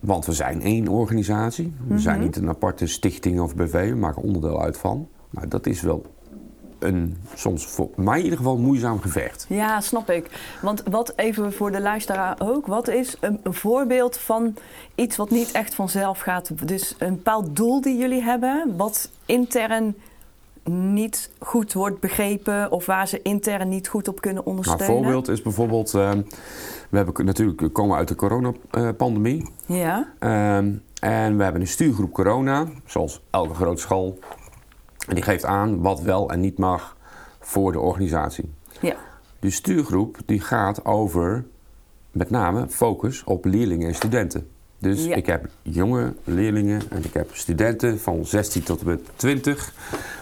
[0.00, 1.74] Want we zijn één organisatie.
[1.86, 3.90] We zijn niet een aparte stichting of BV.
[3.90, 5.08] We maken onderdeel uit van.
[5.30, 6.06] Maar dat is wel
[6.78, 9.46] een soms voor mij in ieder geval een moeizaam gevecht.
[9.48, 10.56] Ja, snap ik.
[10.62, 14.54] Want wat even voor de luisteraar ook, wat is een, een voorbeeld van
[14.94, 16.50] iets wat niet echt vanzelf gaat?
[16.68, 19.94] Dus een bepaald doel die jullie hebben, wat intern
[20.70, 24.96] niet goed wordt begrepen of waar ze intern niet goed op kunnen Nou, een ondersteunen?
[24.96, 26.22] voorbeeld is bijvoorbeeld, ehm,
[26.88, 29.48] we hebben natuurlijk we komen uit de coronapandemie.
[29.66, 34.18] Ja, Ehm, en we hebben een stuurgroep corona, zoals elke grote school.
[35.08, 36.96] En die geeft aan wat wel en niet mag
[37.40, 38.50] voor de organisatie.
[38.80, 38.96] ja,
[39.40, 41.44] Die stuurgroep die gaat over
[42.10, 44.48] met name focus op leerlingen en studenten.
[44.78, 45.14] Dus Ja.
[45.16, 49.72] ik heb jonge leerlingen en ik heb studenten van 16 tot en met 20.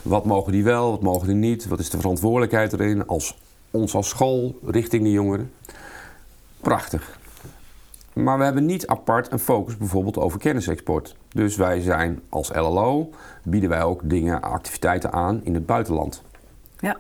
[0.03, 1.66] Wat mogen die wel, wat mogen die niet?
[1.68, 3.38] Wat is de verantwoordelijkheid erin als
[3.70, 5.53] ons als school richting de jongeren?
[6.61, 7.18] Prachtig.
[8.12, 11.16] Maar we hebben niet apart een focus bijvoorbeeld over kennisexport.
[11.37, 13.11] Dus wij zijn als LLO,
[13.42, 16.22] bieden wij ook dingen, activiteiten aan in het buitenland.
[16.79, 16.96] ja,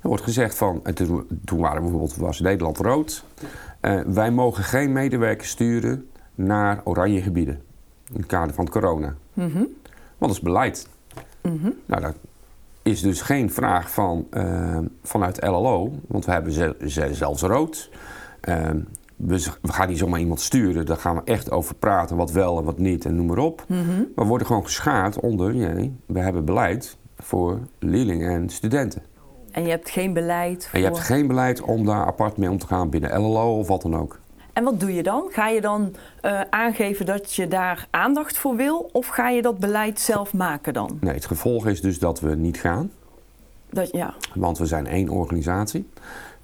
[0.00, 3.24] Er wordt gezegd van, en toen, toen waren bijvoorbeeld, was Nederland rood.
[3.80, 7.60] Eh, wij mogen geen medewerkers sturen naar oranje gebieden.
[8.12, 9.14] In het kader van corona.
[9.32, 9.56] Mhm.
[9.56, 9.68] Want
[10.18, 10.88] dat is beleid.
[11.42, 11.70] Mhm.
[11.86, 12.14] Nou, dat
[12.82, 15.92] is dus geen vraag van, eh, vanuit LLO.
[16.08, 17.90] Want we hebben ze, ze- zelfs rood.
[18.40, 18.70] Eh,
[19.16, 20.86] we, z- we gaan niet zomaar iemand sturen.
[20.86, 22.16] Daar gaan we echt over praten.
[22.16, 23.64] Wat wel en wat niet en noem maar op.
[23.68, 23.86] Mhm.
[23.96, 25.54] Maar we worden gewoon geschaard onder...
[25.54, 29.02] Nee, we hebben beleid voor leerlingen en studenten.
[29.50, 32.50] En je hebt geen beleid En je voor- hebt geen beleid om daar apart mee
[32.50, 34.18] om te gaan binnen LLO of wat dan ook.
[34.52, 35.24] En wat doe je dan?
[35.30, 38.88] Ga je dan eh, aangeven dat je daar aandacht voor wil?
[38.92, 40.98] Of ga je dat beleid zelf maken dan?
[41.00, 42.90] Nee, het gevolg is dus dat we niet gaan,
[43.70, 45.88] Dat, ja, want we zijn één organisatie.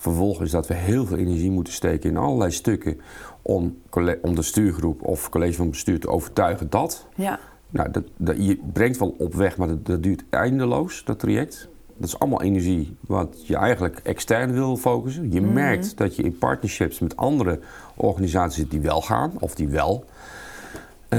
[0.02, 3.00] Vervolgens dat we heel veel energie moeten steken in allerlei stukken
[3.42, 3.78] om,
[4.22, 7.06] om de stuurgroep of college van bestuur te overtuigen dat.
[7.14, 11.18] ja, Nou, dat, dat, je brengt wel op weg, maar dat, dat duurt eindeloos, dat
[11.18, 11.68] traject.
[11.96, 15.32] Dat is allemaal energie wat je eigenlijk extern wil focussen.
[15.32, 17.60] Je merkt dat je in partnerships met andere
[17.94, 20.04] organisaties zit die wel gaan of die wel.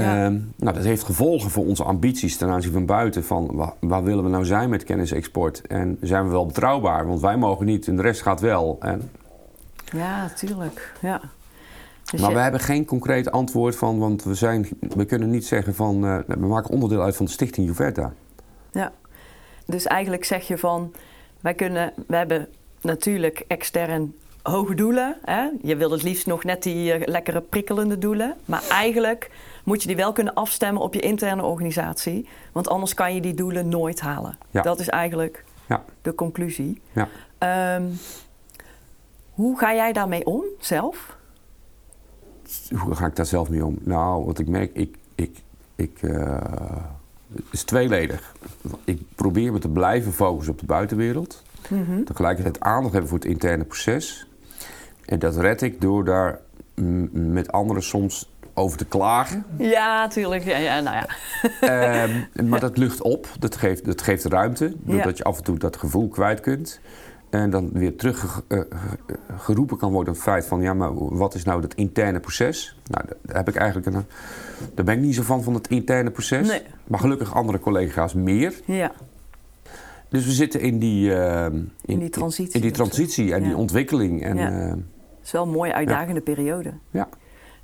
[0.00, 0.24] Ja.
[0.24, 3.24] Ehm, nou, dat heeft gevolgen voor onze ambities ten aanzien van buiten.
[3.24, 5.66] Van waar, waar willen we nou zijn met kennisexport?
[5.66, 7.06] En zijn we wel betrouwbaar?
[7.06, 8.76] Want wij mogen niet en de rest gaat wel.
[8.80, 9.10] En,
[9.84, 10.92] ja, tuurlijk.
[11.00, 11.20] Ja.
[12.10, 15.46] Dus maar je- we hebben geen concreet antwoord van, want we, zijn, we kunnen niet
[15.46, 18.12] zeggen van eh, we maken onderdeel uit van de stichting Juverta.
[18.72, 18.92] Ja.
[19.66, 20.92] Dus eigenlijk zeg je van,
[21.40, 22.48] wij kunnen, we hebben
[22.80, 24.14] natuurlijk extern
[24.50, 25.16] hoge doelen.
[25.24, 25.48] Hè?
[25.62, 28.34] Je wil het liefst nog net die eh, lekkere prikkelende doelen.
[28.44, 29.30] Maar eigenlijk
[29.64, 32.28] moet je die wel kunnen afstemmen op je interne organisatie.
[32.52, 34.38] Want anders kan je die doelen nooit halen.
[34.50, 34.62] Ja.
[34.62, 35.84] Dat is eigenlijk Ja.
[36.02, 36.80] de conclusie.
[36.92, 37.08] Ja.
[37.38, 37.82] Ehm,
[39.30, 41.16] hoe ga jij daarmee om zelf?
[42.78, 43.78] Hoe ga ik daar zelf mee om?
[43.80, 45.38] Nou, wat ik merk, ik, ik,
[45.76, 46.40] ik, eh,
[47.34, 48.34] het is tweeledig.
[48.84, 51.42] Ik probeer me te blijven focussen op de buitenwereld.
[52.04, 54.26] Tegelijkertijd aandacht hebben voor het interne proces.
[55.06, 56.40] En dat red ik door daar
[57.12, 59.44] met anderen soms over te klagen.
[59.58, 60.44] Ja, tuurlijk.
[60.44, 61.06] Ja, ja, nou ja.
[62.34, 64.72] Ehm, maar dat lucht op, dat geeft, dat geeft ruimte.
[64.82, 65.12] Doordat Ja.
[65.16, 66.80] je af en toe dat gevoel kwijt kunt.
[67.30, 70.60] En dan weer teruggeroepen kan worden op het feit van...
[70.60, 72.76] ja, maar wat is nou dat interne proces?
[72.86, 74.04] Nou, daar, heb ik eigenlijk een,
[74.74, 76.48] daar ben ik niet zo van, van het interne proces.
[76.48, 76.62] Nee.
[76.86, 78.54] Maar gelukkig andere collega's meer.
[78.64, 78.92] ja.
[80.08, 84.22] Dus we zitten in die, ehm, in, die transitie In die transitie en die ontwikkeling.
[84.24, 84.50] En, Ja.
[84.50, 84.78] ehm,
[85.24, 86.72] is wel een mooie uitdagende periode.
[86.90, 87.08] ja.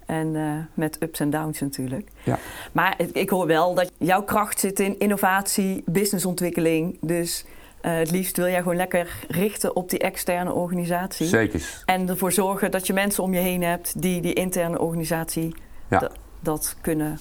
[0.07, 0.43] En eh,
[0.75, 2.09] met ups en downs natuurlijk.
[2.23, 2.39] Ja.
[2.73, 6.99] Maar ik, hoor wel dat jouw kracht zit in innovatie, businessontwikkeling.
[7.01, 7.45] Dus
[7.81, 11.27] eh, het liefst wil jij gewoon lekker richten op die externe organisatie.
[11.27, 11.83] zeker.
[11.87, 15.55] En ervoor zorgen dat je mensen om je heen hebt die die interne organisatie
[15.89, 16.11] Ja.
[16.41, 17.19] dat, kunnen.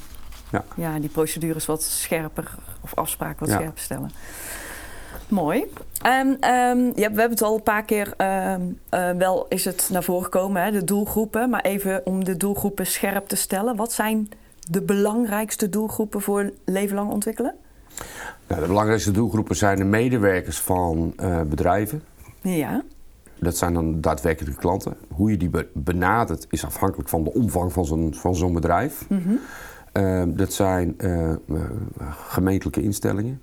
[0.51, 0.65] Ja.
[0.75, 4.11] Ja, die procedures wat scherper of afspraken wat scherper stellen.
[5.27, 5.65] Mooi.
[6.01, 9.89] En ehm, ja, we hebben het al een paar keer, ehm, eh, wel is het
[9.91, 11.49] naar voren gekomen, hè, de doelgroepen.
[11.49, 13.75] Maar even om de doelgroepen scherp te stellen.
[13.75, 14.29] Wat zijn
[14.69, 17.55] de belangrijkste doelgroepen voor leven lang ontwikkelen?
[18.47, 22.03] Nou, de belangrijkste doelgroepen zijn de medewerkers van eh, bedrijven.
[22.41, 22.83] Ja,
[23.39, 24.95] Dat zijn dan daadwerkelijke klanten.
[25.13, 29.07] Hoe je die be- benadert is afhankelijk van de omvang van zo'n, van zo'n bedrijf.
[29.91, 31.31] Eh, dat zijn eh,
[32.27, 33.41] gemeentelijke instellingen,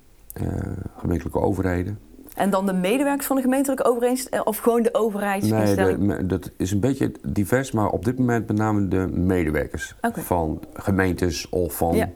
[0.97, 1.99] gemeentelijke overheden.
[2.35, 5.97] en dan de medewerkers van de gemeentelijke overeenst of gewoon de Nee, overheidsinstelling?
[5.99, 9.95] de- me- dat is een beetje divers, maar op dit moment met name de medewerkers.
[10.13, 12.09] Van gemeentes of van Ja.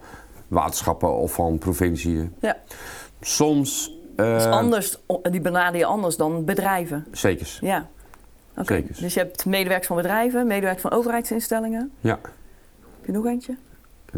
[0.47, 2.33] waterschappen of van provinciën.
[2.39, 2.57] Ja,
[3.21, 3.97] Soms...
[4.15, 7.05] eh, dus anders, die benader je anders dan bedrijven.
[7.11, 7.87] Zekers, Ja.
[8.57, 8.83] Oké.
[8.99, 11.91] Dus je hebt medewerkers van bedrijven, medewerkers van overheidsinstellingen.
[11.99, 12.19] ja.
[12.97, 13.55] Heb je nog eentje?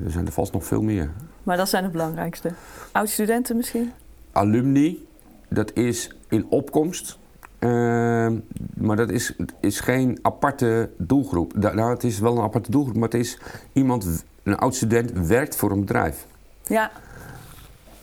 [0.06, 1.12] Er zijn er vast nog veel meer.
[1.44, 2.52] Maar dat zijn de belangrijkste.
[2.92, 3.92] Oud-studenten misschien?
[4.32, 5.06] alumni,
[5.50, 7.18] dat is in opkomst.
[7.60, 8.34] Ehm,
[8.78, 11.54] maar dat is, is geen aparte doelgroep.
[11.56, 13.38] Da- Nou, het is wel een aparte doelgroep, maar het is
[13.74, 16.26] iemand, een oud student, werkt voor een bedrijf.
[16.66, 16.92] Ja,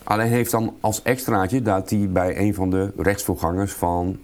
[0.05, 4.19] Alleen heeft dan als extraatje dat hij bij een van de rechtsvoorgangers van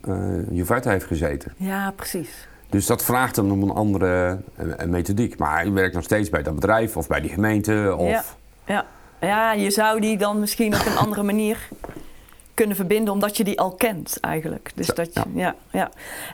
[0.50, 1.52] Juventus heeft gezeten.
[1.56, 2.48] ja precies.
[2.70, 4.38] Dus dat vraagt hem om een andere
[4.86, 5.38] methodiek.
[5.38, 7.94] Maar hij werkt nog steeds bij dat bedrijf of bij die gemeente.
[7.98, 8.08] Of...
[8.08, 8.22] Ja.
[8.66, 8.86] Ja.
[9.20, 11.68] Ja, je zou die dan misschien op een andere manier
[12.54, 14.72] kunnen verbinden, omdat je die al kent eigenlijk.
[14.74, 15.40] Dus Ja, dat je, ja.
[15.44, 15.54] ja.
[15.70, 15.90] Ja,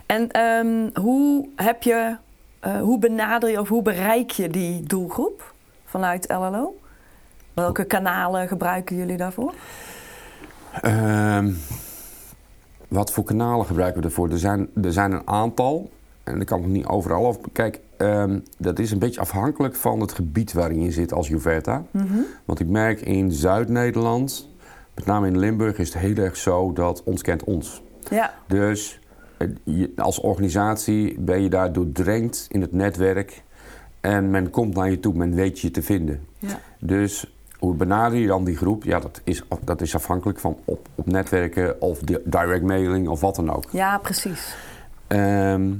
[0.06, 2.16] En ehm, hoe heb je,
[2.60, 5.52] eh, hoe benader je of hoe bereik je die doelgroep
[5.84, 6.76] vanuit LLO?
[7.54, 9.54] Welke kanalen gebruiken jullie daarvoor?
[10.80, 11.52] Ehm,
[12.88, 14.30] wat voor kanalen gebruiken we ervoor?
[14.30, 15.90] Er zijn, er zijn een aantal.
[16.24, 17.40] En ik kan het niet overal over.
[17.52, 21.84] Kijk, ehm, dat is een beetje afhankelijk van het gebied waarin je zit als Juverta.
[22.44, 24.48] Want ik merk in Zuid-Nederland,
[24.94, 27.82] met name in Limburg, is het heel erg zo dat ons kent ons.
[28.10, 29.00] Ja, Dus
[29.36, 29.48] eh,
[29.96, 33.42] als organisatie ben je daar doordrenkt in het netwerk.
[34.00, 36.20] En men komt naar je toe, men weet je te vinden.
[36.38, 36.58] ja.
[36.80, 38.84] Dus hoe benader je dan die groep?
[38.84, 43.20] Ja, dat is, dat is afhankelijk van op, op netwerken of di- direct mailing of
[43.20, 43.64] wat dan ook.
[43.70, 44.54] ja precies.
[45.06, 45.70] Ehm,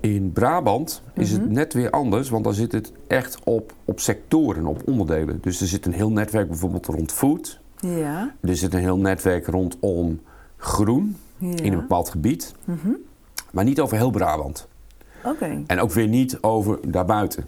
[0.00, 4.66] in Brabant is het net weer anders, want dan zit het echt op, op sectoren,
[4.66, 5.38] op onderdelen.
[5.40, 7.60] Dus er zit een heel netwerk bijvoorbeeld rond food.
[7.76, 10.20] Ja, Er zit een heel netwerk rondom
[10.56, 11.56] groen ja.
[11.62, 12.54] in een bepaald gebied.
[13.50, 14.68] Maar niet over heel Brabant.
[15.24, 15.62] Oké.
[15.66, 17.46] En ook weer niet over daarbuiten.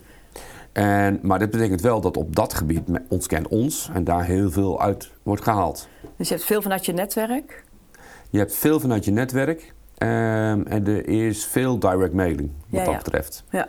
[0.72, 4.50] En, maar dat betekent wel dat op dat gebied ons kent ons en daar heel
[4.50, 5.88] veel uit wordt gehaald.
[6.16, 7.64] Dus je hebt veel vanuit je netwerk.
[8.30, 9.74] Je hebt veel vanuit je netwerk
[10.06, 12.98] ehm, en er is veel direct mailing wat Ja, dat ja.
[13.02, 13.44] betreft.
[13.50, 13.68] Ja,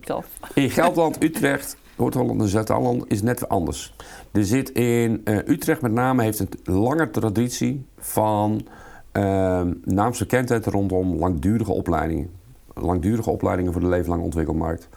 [0.00, 0.26] tof.
[0.54, 3.94] in Gelderland, Utrecht, Noord-Holland en Zuid-Holland is net weer anders.
[4.32, 8.66] Er zit in eh, Utrecht met name heeft een lange traditie van
[9.12, 12.30] ehm naamsbekendheid rondom langdurige opleidingen.
[12.74, 14.88] Langdurige opleidingen voor de leven lang ontwikkelmarkt.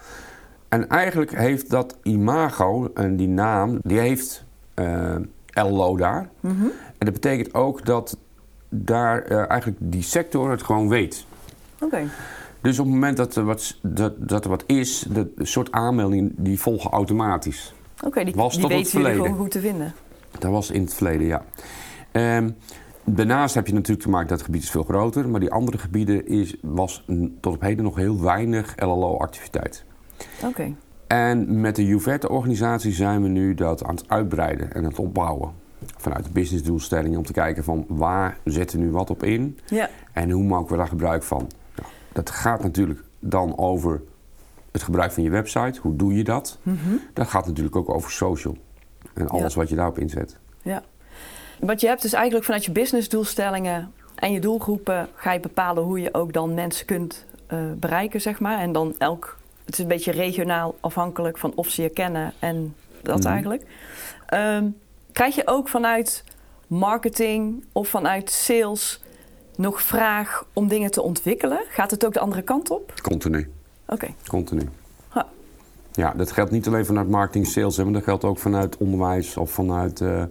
[0.70, 5.16] En eigenlijk heeft dat imago en die naam, die heeft eh
[5.54, 6.30] LLO daar.
[6.42, 8.18] En dat betekent ook dat
[8.74, 11.26] daar eh, eigenlijk die sector het gewoon weet.
[11.80, 12.08] Oké.
[12.62, 16.32] Dus op het moment dat er wat, dat, dat er wat is, de, soort aanmeldingen
[16.38, 17.74] die volgen automatisch.
[18.04, 19.94] Oké, die, Was die tot het weten jullie gewoon goed te vinden.
[20.40, 21.46] Dat was in het verleden, ja.
[22.12, 22.50] Ehm,
[23.04, 25.78] Daarnaast heb je natuurlijk te maken dat het gebied is veel groter, maar die andere
[25.78, 27.06] gebieden is, was
[27.40, 29.86] tot op heden nog heel weinig LLO-activiteit.
[30.46, 30.74] Oké.
[31.08, 35.52] En met de Juverte-organisatie zijn we nu dat aan het uitbreiden en het opbouwen.
[35.98, 39.90] Vanuit de businessdoelstellingen om te kijken van waar zetten we nu wat op in Ja.
[40.14, 41.50] en hoe maken we daar gebruik van.
[41.76, 44.02] Nou, dat gaat natuurlijk dan over
[44.72, 45.80] het gebruik van je website.
[45.82, 46.58] Hoe doe je dat?
[47.14, 48.58] Dat gaat natuurlijk ook over social
[49.14, 49.60] en alles Ja.
[49.60, 50.38] wat je daarop inzet.
[50.62, 50.84] Ja.
[51.60, 56.00] Want je hebt dus eigenlijk vanuit je businessdoelstellingen en je doelgroepen ga je bepalen hoe
[56.02, 58.60] je ook dan mensen kunt eh, bereiken, zeg maar.
[58.60, 62.76] En dan elk, het is een beetje regionaal afhankelijk van of ze je kennen en
[63.02, 63.28] dat Mhm.
[63.28, 63.64] eigenlijk.
[64.26, 64.66] Ehm,
[65.12, 66.24] krijg je ook vanuit
[66.68, 69.04] marketing of vanuit sales
[69.56, 71.60] nog vraag om dingen te ontwikkelen?
[71.70, 72.94] Gaat het ook de andere kant op?
[73.02, 73.50] Continu.
[73.88, 74.08] Oké.
[74.28, 74.62] Continu.
[75.10, 75.26] Ha.
[75.92, 79.38] Ja, dat geldt niet alleen vanuit marketing en sales, maar dat geldt ook vanuit onderwijs
[79.38, 80.02] of vanuit.
[80.02, 80.24] eh,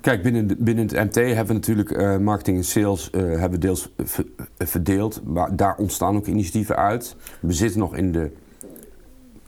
[0.00, 3.50] Kijk, binnen, de- binnen het MT hebben we natuurlijk eh, marketing en sales eh, hebben
[3.50, 4.26] we deels ver-
[4.58, 5.20] verdeeld.
[5.24, 7.16] Maar daar ontstaan ook initiatieven uit.
[7.40, 8.30] We zitten nog in de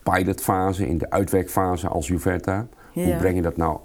[0.03, 2.67] pilotfase, in de uitwerkfase als Juverta.
[3.05, 3.17] Hoe Ja.
[3.17, 3.79] breng je dat nou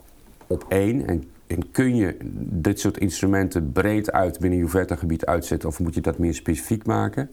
[0.48, 1.08] op één?
[1.08, 5.70] En, en kun je dit soort instrumenten breed uit binnen Juverta-gebied uitzetten?
[5.70, 7.30] Of moet je dat meer specifiek maken?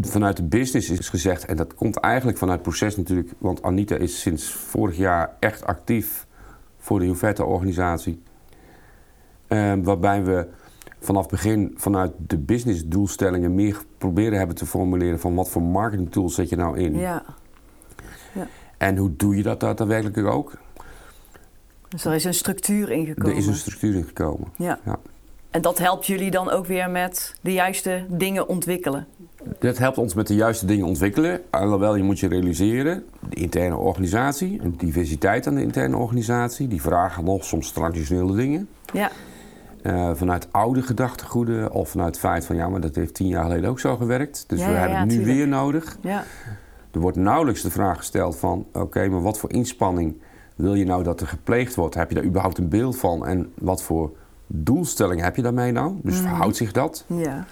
[0.00, 3.96] vanuit de business is gezegd, en dat komt eigenlijk vanuit het proces natuurlijk, want Anita
[3.96, 6.26] is sinds vorig jaar echt actief
[6.78, 8.22] voor de Juvetta-organisatie.
[9.46, 10.46] Eh, waarbij we
[11.00, 16.34] vanaf het begin vanuit de businessdoelstellingen meer proberen hebben te formuleren van wat voor marketingtools
[16.34, 16.96] zet je nou in.
[16.98, 17.22] Ja.
[18.78, 20.52] En hoe doe je dat daadwerkelijk ook?
[21.88, 23.30] Dus er is een structuur ingekomen.
[23.32, 24.48] Er is een structuur in gekomen.
[24.56, 24.78] Ja.
[24.84, 24.98] Ja.
[25.50, 29.06] En dat helpt jullie dan ook weer met de juiste dingen ontwikkelen.
[29.58, 31.40] Dat helpt ons met de juiste dingen ontwikkelen.
[31.50, 36.82] Alhoewel je moet je realiseren, de interne organisatie, een diversiteit aan de interne organisatie, die
[36.82, 38.68] vragen nog soms traditionele dingen.
[38.92, 39.10] Ja,
[39.82, 43.42] Eh, vanuit oude gedachtegoeden of vanuit het feit van ja, maar dat heeft tien jaar
[43.44, 44.44] geleden ook zo gewerkt.
[44.46, 45.36] Dus Ja, we ja, hebben het nu tuurlijk.
[45.36, 45.98] weer nodig.
[46.02, 46.24] ja,
[46.92, 50.14] Er wordt nauwelijks de vraag gesteld van oké, maar wat voor inspanning
[50.54, 51.94] wil je nou dat er gepleegd wordt?
[51.94, 53.26] Heb je daar überhaupt een beeld van?
[53.26, 54.10] En wat voor
[54.46, 55.94] doelstelling heb je daarmee nou?
[56.02, 56.22] Dus Mhm.
[56.28, 57.04] verhoudt zich dat?
[57.06, 57.44] ja.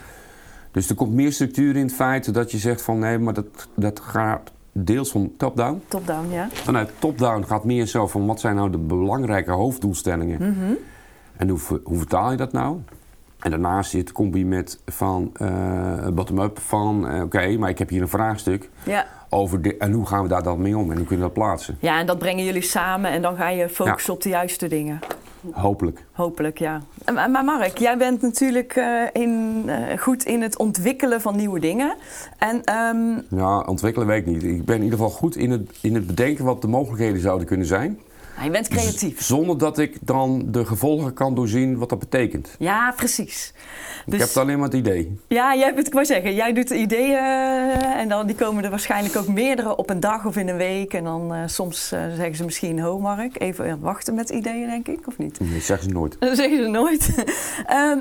[0.70, 3.46] Dus er komt meer structuur in het feit dat je zegt van nee, maar dat,
[3.74, 5.82] dat gaat deels van top-down.
[5.88, 6.48] Top-down, ja.
[6.52, 10.72] Vanuit top-down gaat meer zo van wat zijn nou de belangrijke hoofddoelstellingen Mhm.
[11.36, 12.76] en hoe, hoe vertaal je dat nou?
[13.40, 18.02] En daarnaast zit combi met van eh, bottom-up van eh, oké, maar ik heb hier
[18.02, 19.06] een vraagstuk Ja.
[19.28, 21.42] over de, en hoe gaan we daar dan mee om en hoe kunnen we dat
[21.44, 21.76] plaatsen?
[21.80, 24.98] ja, en dat brengen jullie samen en dan ga je focussen op de juiste dingen.
[25.52, 26.04] Hopelijk.
[26.12, 26.80] Hopelijk, ja.
[27.14, 29.64] Maar Mark, jij bent natuurlijk eh, in,
[29.98, 31.94] goed in het ontwikkelen van nieuwe dingen.
[32.38, 34.42] En ehm, Ja, ontwikkelen weet ik niet.
[34.42, 37.46] Ik ben in ieder geval goed in het, in het bedenken wat de mogelijkheden zouden
[37.46, 37.98] kunnen zijn.
[38.44, 39.22] Je bent creatief.
[39.22, 42.54] Zonder dat ik dan de gevolgen kan doorzien wat dat betekent.
[42.58, 43.52] Ja, precies.
[44.06, 45.20] Ik Dus- heb alleen maar het idee.
[45.28, 48.70] Ja, jij, ik wou zeggen, jij doet de ideeën eh, en dan, die komen er
[48.70, 50.94] waarschijnlijk ook meerdere op een dag of in een week.
[50.94, 54.88] En dan eh, soms eh, zeggen ze misschien, ho Mark, even wachten met ideeën denk
[54.88, 55.40] ik, of niet?
[55.40, 56.16] Nee, zeg ze nooit.
[56.20, 57.10] Dat zeggen ze nooit.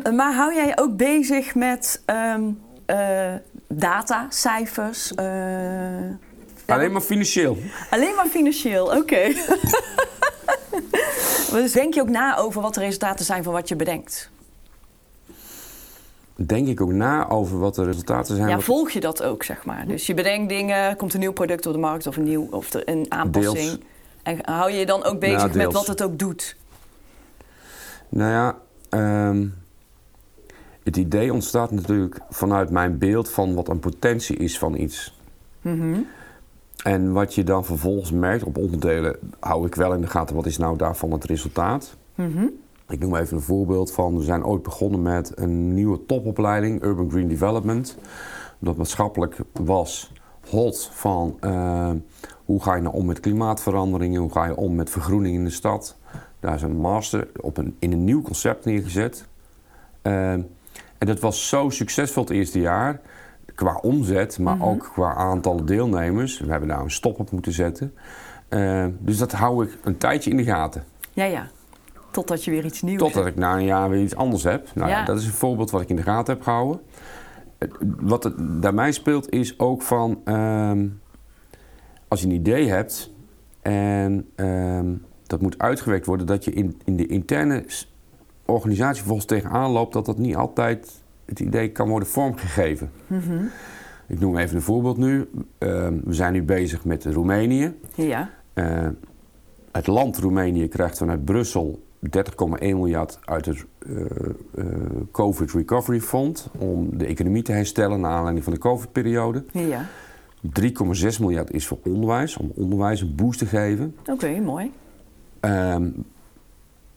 [0.16, 3.34] Maar hou jij ook bezig met eh,
[3.68, 5.16] data, cijfers?
[6.66, 7.58] Alleen maar financieel.
[7.90, 9.22] Alleen maar financieel, oké.
[11.62, 14.30] dus denk je ook na over wat de resultaten zijn van wat je bedenkt?
[16.36, 18.50] Denk ik ook na over wat de resultaten zijn.
[18.50, 19.88] Ja, wat- volg je dat ook, zeg maar?
[19.88, 22.74] Dus je bedenkt dingen, komt een nieuw product op de markt of een, nieuw, of
[22.74, 23.56] een aanpassing.
[23.56, 23.78] Deels.
[24.24, 26.56] En hou je je dan ook bezig met wat het ook doet?
[28.10, 28.58] Nou ja,
[28.90, 29.48] ehm,
[30.84, 35.18] het idee ontstaat natuurlijk vanuit mijn beeld van wat een potentie is van iets.
[35.62, 36.00] Mhm.
[36.86, 40.46] En wat je dan vervolgens merkt op onderdelen, hou ik wel in de gaten wat
[40.46, 41.96] is nou daarvan het resultaat.
[42.16, 42.46] Mhm.
[42.88, 47.10] Ik noem even een voorbeeld van, we zijn ooit begonnen met een nieuwe topopleiding, Urban
[47.10, 47.98] Green Development.
[48.60, 50.12] Dat maatschappelijk was
[50.50, 51.92] hot van eh,
[52.46, 55.50] hoe ga je nou om met klimaatveranderingen, hoe ga je om met vergroening in de
[55.50, 55.98] stad.
[56.40, 59.26] Daar is een master op een, in een nieuw concept neergezet.
[60.02, 60.32] Eh,
[60.98, 63.02] en dat was zo succesvol het eerste jaar,
[63.56, 66.40] qua omzet, maar ook qua aantallen deelnemers.
[66.40, 67.94] We hebben daar een stop op moeten zetten.
[68.48, 70.84] Eh, dus dat hou ik een tijdje in de gaten.
[71.14, 71.48] Ja, ja.
[72.12, 74.68] Totdat je weer iets nieuws Totdat ik na een jaar weer iets anders heb.
[74.76, 74.98] Nou ja.
[75.00, 75.06] Ja.
[75.06, 76.82] dat is een voorbeeld wat ik in de gaten heb gehouden.
[77.58, 80.22] Het- Wat het daarbij speelt is ook van...
[80.24, 80.88] ehm,
[82.08, 83.12] als je een idee hebt
[83.62, 84.94] en ehm,
[85.28, 86.26] dat moet uitgewerkt worden...
[86.26, 87.66] dat je in, in de interne
[88.46, 89.94] organisatie volgens tegenaan loopt...
[89.94, 92.92] dat dat niet altijd het idee kan worden vormgegeven.
[93.08, 93.44] Mhm.
[94.08, 95.30] Ik noem even een voorbeeld nu.
[95.58, 97.74] Ehm, we zijn nu bezig met Roemenië.
[97.96, 98.30] Ja.
[98.54, 98.88] Eh,
[99.72, 104.06] het land Roemenië krijgt vanuit Brussel 30,1 miljard uit het uh,
[104.56, 104.66] uh,
[105.12, 109.46] COVID Recovery Fund om de economie te herstellen naar aanleiding van de COVID-periode.
[109.52, 109.86] Ja.
[110.42, 113.96] 3,6 miljard is voor onderwijs, om onderwijs een boost te geven.
[114.06, 114.72] Oké, mooi.
[115.42, 116.06] Um,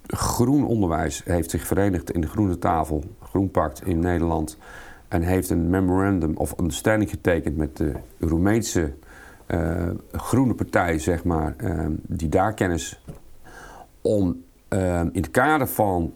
[0.07, 4.59] groen onderwijs heeft zich verenigd in de Groene Tafel, Groenpact in Nederland.
[5.09, 8.93] En heeft een memorandum of understanding getekend met de Roemeense
[9.49, 13.03] uh, groene partij, zeg maar, uh, die daar kennis
[14.03, 16.13] om uh, in het kader van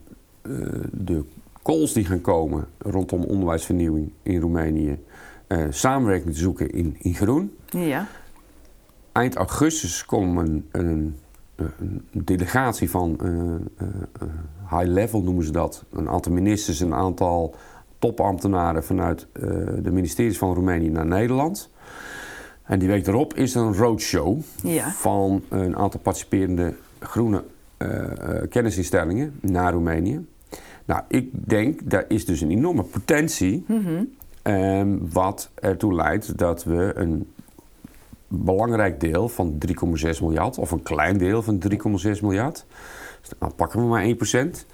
[0.91, 1.25] de
[1.63, 4.99] calls die gaan komen rondom onderwijsvernieuwing in Roemenië,
[5.71, 7.57] samenwerking te zoeken in, in groen.
[7.67, 8.07] Ja.
[9.13, 11.17] Eind augustus komt een, een,
[11.57, 13.19] een delegatie van
[14.79, 15.85] high level noemen ze dat.
[15.93, 17.55] Een aantal ministers, een aantal
[17.99, 19.27] topambtenaren vanuit
[19.83, 21.71] de ministeries van Roemenië naar Nederland.
[22.63, 24.91] En die week erop is er een roadshow ja.
[24.91, 27.45] van een aantal participerende groene
[27.79, 28.09] uh, uh,
[28.49, 30.27] kennisinstellingen naar Roemenië.
[30.85, 33.65] Nou, ik denk, daar is dus een enorme potentie.
[33.67, 34.09] Mm -hmm.
[34.53, 37.33] um, wat ertoe leidt dat we een
[38.29, 41.63] belangrijk deel van 3,6 miljard, of een klein deel van
[42.15, 42.67] 3,6 miljard,
[43.23, 44.67] dus dan pakken we maar 1%,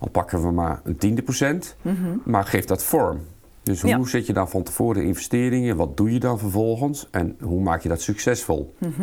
[0.00, 2.22] al pakken we maar een tiende procent, mm -hmm.
[2.24, 3.20] maar geef dat vorm.
[3.62, 4.04] Dus hoe Ja.
[4.04, 5.76] zet je dan van tevoren de investeringen?
[5.76, 7.08] Wat doe je dan vervolgens?
[7.10, 8.74] En hoe maak je dat succesvol?
[8.78, 9.02] Mhm.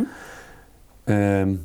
[1.03, 1.55] Ehm,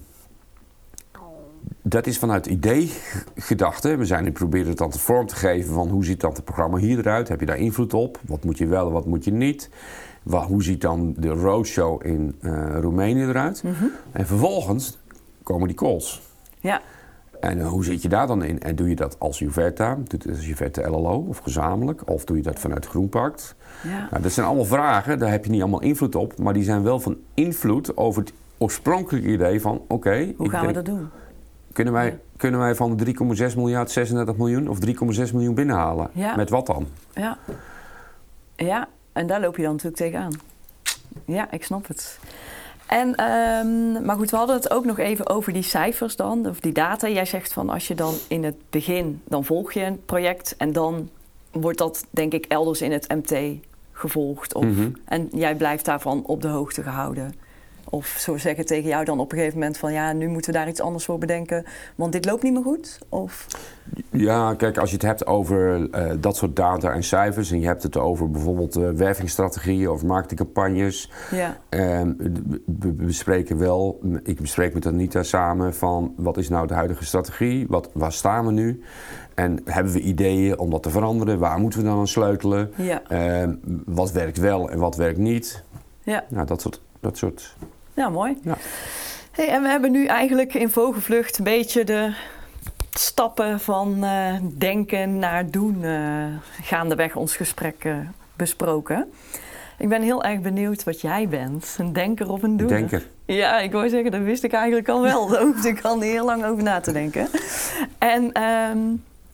[1.83, 2.91] dat is vanuit idee
[3.37, 3.97] gedachte.
[3.97, 6.45] We zijn nu proberen het dan te vorm te geven van hoe ziet dan het
[6.45, 7.29] programma hier eruit?
[7.29, 8.21] Heb je daar invloed op?
[8.27, 9.71] Wat moet je wel en wat moet je niet?
[10.23, 13.63] Wa- hoe ziet dan de roadshow in eh, Roemenië eruit?
[13.63, 13.85] Mhm.
[14.13, 14.99] En vervolgens
[15.43, 16.23] komen die calls.
[16.61, 16.81] Ja.
[17.41, 18.61] En eh, hoe zit je daar dan in?
[18.63, 19.95] En doe je dat als Juverta?
[19.95, 22.09] Doe je dat als Juverta LLO of gezamenlijk?
[22.11, 23.55] Of doe je dat vanuit Groenpact?
[23.83, 24.07] Ja.
[24.11, 26.39] Nou, dat zijn allemaal vragen, daar heb je niet allemaal invloed op.
[26.39, 29.83] Maar die zijn wel van invloed over het oorspronkelijke idee van...
[29.89, 31.09] oké, Hoe gaan we dat doen?
[31.73, 32.17] kunnen, wij, Ja.
[32.37, 33.05] kunnen wij van de
[33.51, 36.11] 3,6 miljard 36 miljoen of 3,6 miljoen binnenhalen?
[36.13, 36.37] Ja.
[36.37, 36.87] Met wat dan?
[37.15, 37.39] Ja.
[38.57, 40.33] Ja, en daar loop je dan natuurlijk tegenaan.
[41.25, 42.19] Ja, ik snap het.
[42.91, 46.61] En, ehm, maar goed, we hadden het ook nog even over die cijfers dan, of
[46.61, 47.09] die data.
[47.09, 50.73] Jij zegt van als je dan in het begin, dan volg je een project en
[50.73, 51.09] dan
[51.53, 53.59] wordt dat denk ik elders in het MT
[53.93, 54.55] gevolgd.
[54.55, 54.91] Of, Mhm.
[55.05, 57.35] En jij blijft daarvan op de hoogte gehouden.
[57.91, 60.59] Of zo zeggen tegen jou dan op een gegeven moment van ja, nu moeten we
[60.59, 61.65] daar iets anders voor bedenken,
[61.95, 62.99] want dit loopt niet meer goed?
[63.09, 63.47] Of
[64.11, 67.51] Ja, kijk, als je het hebt over eh, dat soort data en cijfers...
[67.51, 71.11] en je hebt het over bijvoorbeeld eh, wervingsstrategieën of marketingcampagnes...
[71.31, 76.67] ja, Ehm, we we bespreken wel, ik bespreek met Anita samen van wat is nou
[76.67, 78.83] de huidige strategie, wat, waar staan we nu
[79.35, 83.03] en hebben we ideeën om dat te veranderen, waar moeten we dan aan sleutelen, ja,
[83.09, 85.65] Ehm, wat werkt wel en wat werkt niet.
[86.03, 86.25] ja.
[86.29, 87.57] Nou, dat soort, dat soort.
[88.01, 88.37] Ja, mooi.
[88.43, 88.57] Ja.
[89.31, 92.15] Hey, en we hebben nu eigenlijk in vogelvlucht een beetje de
[92.91, 96.25] stappen van eh, denken naar doen eh,
[96.63, 97.97] gaandeweg ons gesprek eh,
[98.37, 99.11] besproken.
[99.79, 101.75] Ik ben heel erg benieuwd wat jij bent.
[101.79, 102.79] Een denker of een doener?
[102.79, 103.07] Denker.
[103.25, 105.27] Ja, ik wou zeggen, dat wist ik eigenlijk al wel.
[105.31, 107.29] Daar hoefde ik al niet heel lang over na te denken.
[107.99, 108.79] En ehm,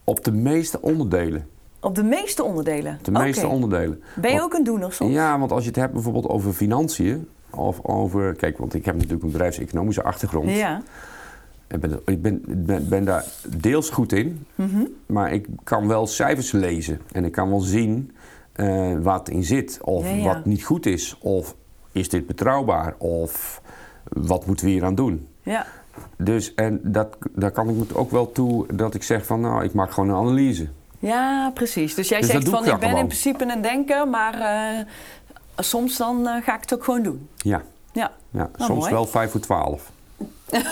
[0.04, 1.48] Op de meeste onderdelen.
[1.80, 2.98] op de meeste onderdelen?
[3.02, 4.02] De meeste onderdelen.
[4.14, 5.12] Ben je Want- ook een doener soms?
[5.12, 8.94] Ja, want als je het hebt bijvoorbeeld over financiën of over, kijk, want ik heb
[8.94, 10.50] natuurlijk een bedrijfseconomische achtergrond.
[10.50, 10.82] Ja.
[11.68, 13.24] Ik ben, ik ben, ben, ben daar
[13.56, 14.82] deels goed in, Mhm.
[15.06, 18.10] maar ik kan wel cijfers lezen en ik kan wel zien
[18.52, 20.24] eh, wat in zit, of Ja, ja.
[20.24, 21.54] wat niet goed is, of
[21.92, 23.62] is dit betrouwbaar, of
[24.04, 25.26] wat moeten we hier aan doen.
[25.42, 25.66] ja.
[26.18, 29.64] Dus en dat, daar kan ik me ook wel toe dat ik zeg van nou,
[29.64, 30.66] ik maak gewoon een analyse.
[30.98, 31.94] Ja, precies.
[31.94, 34.84] Dus jij Dus zegt van ik ben in principe een denker, maar eh,
[35.56, 37.28] soms dan eh, ga ik het ook gewoon doen.
[37.36, 38.92] Ja, Ja, ja Nou, soms mooi.
[38.92, 39.90] wel vijf voor twaalf.
[40.50, 40.64] ik,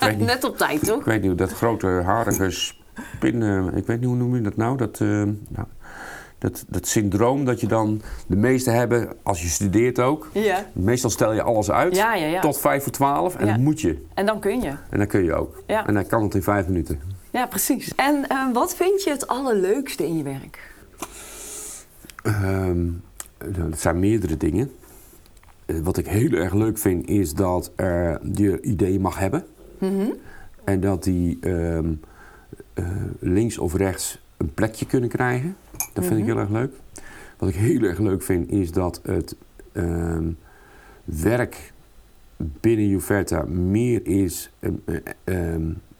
[0.00, 0.98] weet niet, Net op tijd, toch?
[0.98, 3.42] ik weet niet, dat grote harige spin,
[3.76, 5.08] ik weet niet hoe noem je dat nou, dat, eh,
[5.48, 5.66] nou,
[6.38, 10.28] dat, dat syndroom dat je dan de meeste hebben als je studeert ook.
[10.32, 10.64] ja.
[10.72, 12.40] Meestal stel je alles uit Ja, ja, ja.
[12.40, 13.52] tot vijf voor twaalf en Ja.
[13.52, 14.04] dat moet je.
[14.14, 14.72] En dan kun je.
[14.90, 15.62] En dan kun je ook.
[15.66, 15.86] Ja.
[15.86, 17.00] En dan kan het in vijf minuten.
[17.30, 17.94] Ja, precies.
[17.94, 20.70] En eh, wat vind je het allerleukste in je werk?
[22.22, 22.86] Ehm,
[23.38, 24.70] nou, dat zijn meerdere dingen.
[25.66, 29.44] Eh, wat ik heel erg leuk vind is dat er je ideeën mag hebben.
[29.78, 30.10] Mhm.
[30.64, 31.92] En dat die ehm,
[32.74, 32.86] eh,
[33.20, 35.56] links of rechts een plekje kunnen krijgen.
[35.92, 36.32] Dat vind ik Mhm.
[36.34, 36.72] heel erg leuk.
[37.38, 39.36] Wat ik heel erg leuk vind is dat het
[39.72, 40.30] ehm,
[41.04, 41.72] werk
[42.36, 44.74] binnen Juverta meer is ehm,
[45.24, 45.36] eh,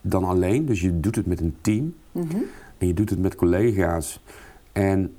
[0.01, 0.67] dan alleen.
[0.67, 1.95] Dus je doet het met een team.
[2.13, 2.37] Mhm.
[2.79, 4.23] En je doet het met collega's.
[4.73, 5.15] En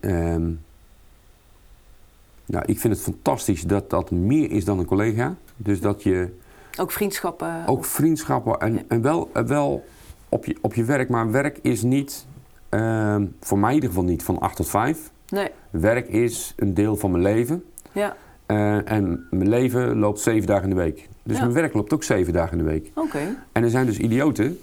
[2.50, 5.36] nou, ik vind het fantastisch dat dat meer is dan een collega.
[5.58, 6.38] Dus dat je
[6.80, 7.64] Ook vriendschappen?
[7.66, 8.82] ook vriendschappen en, Ja.
[8.88, 9.86] en wel, en wel
[10.30, 11.10] op je, op je werk.
[11.10, 12.26] Maar werk is niet,
[12.70, 15.12] ehm, voor mij in ieder geval niet, van 8 tot 5.
[15.30, 15.48] Nee.
[15.70, 17.64] Werk is een deel van mijn leven.
[17.92, 18.16] Ja.
[18.46, 21.08] Eh, en mijn leven loopt zeven dagen in de week.
[21.24, 21.42] Dus Ja.
[21.44, 22.92] mijn werk loopt ook zeven dagen in de week.
[22.96, 23.20] Oké.
[23.52, 24.60] En er zijn dus idioten,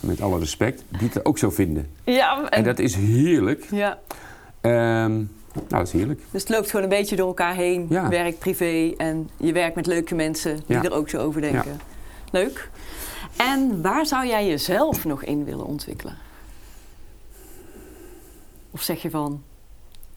[0.00, 1.86] met alle respect, die het ook zo vinden.
[2.04, 3.66] Ja, en, En dat is heerlijk.
[3.70, 3.98] ja.
[4.60, 5.22] Ehm,
[5.54, 6.20] nou, dat is heerlijk.
[6.30, 7.86] Dus het loopt gewoon een beetje door elkaar heen.
[7.88, 8.08] Ja.
[8.08, 8.92] Werk, privé.
[8.96, 10.82] En je werkt met leuke mensen die Ja.
[10.82, 11.80] er ook zo over denken.
[12.30, 12.70] Leuk.
[13.36, 16.14] En waar zou jij jezelf nog in willen ontwikkelen?
[18.70, 19.42] Of zeg je van,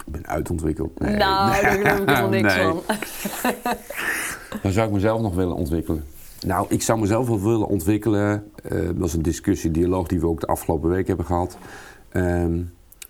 [0.05, 0.99] Ik ben uitontwikkeld.
[0.99, 1.15] Nee.
[1.15, 2.63] nou, daar geloof ik helemaal niks Nee.
[2.63, 2.81] van.
[4.61, 6.05] Dan zou ik mezelf nog willen ontwikkelen.
[6.45, 8.51] Nou, ik zou mezelf wel willen ontwikkelen.
[8.63, 11.57] eh, dat is een discussie, dialoog die we ook de afgelopen week hebben gehad.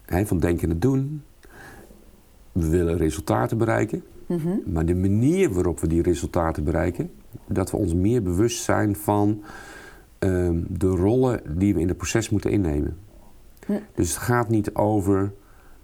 [0.06, 1.24] Hè, van denken en doen.
[2.56, 4.04] We willen resultaten bereiken.
[4.26, 4.50] Mhm.
[4.66, 7.12] Maar de manier waarop we die resultaten bereiken,
[7.48, 9.44] dat we ons meer bewust zijn van
[10.20, 12.98] ehm, de rollen die we in het proces moeten innemen.
[13.66, 13.74] Hm.
[13.96, 15.32] Dus het gaat niet over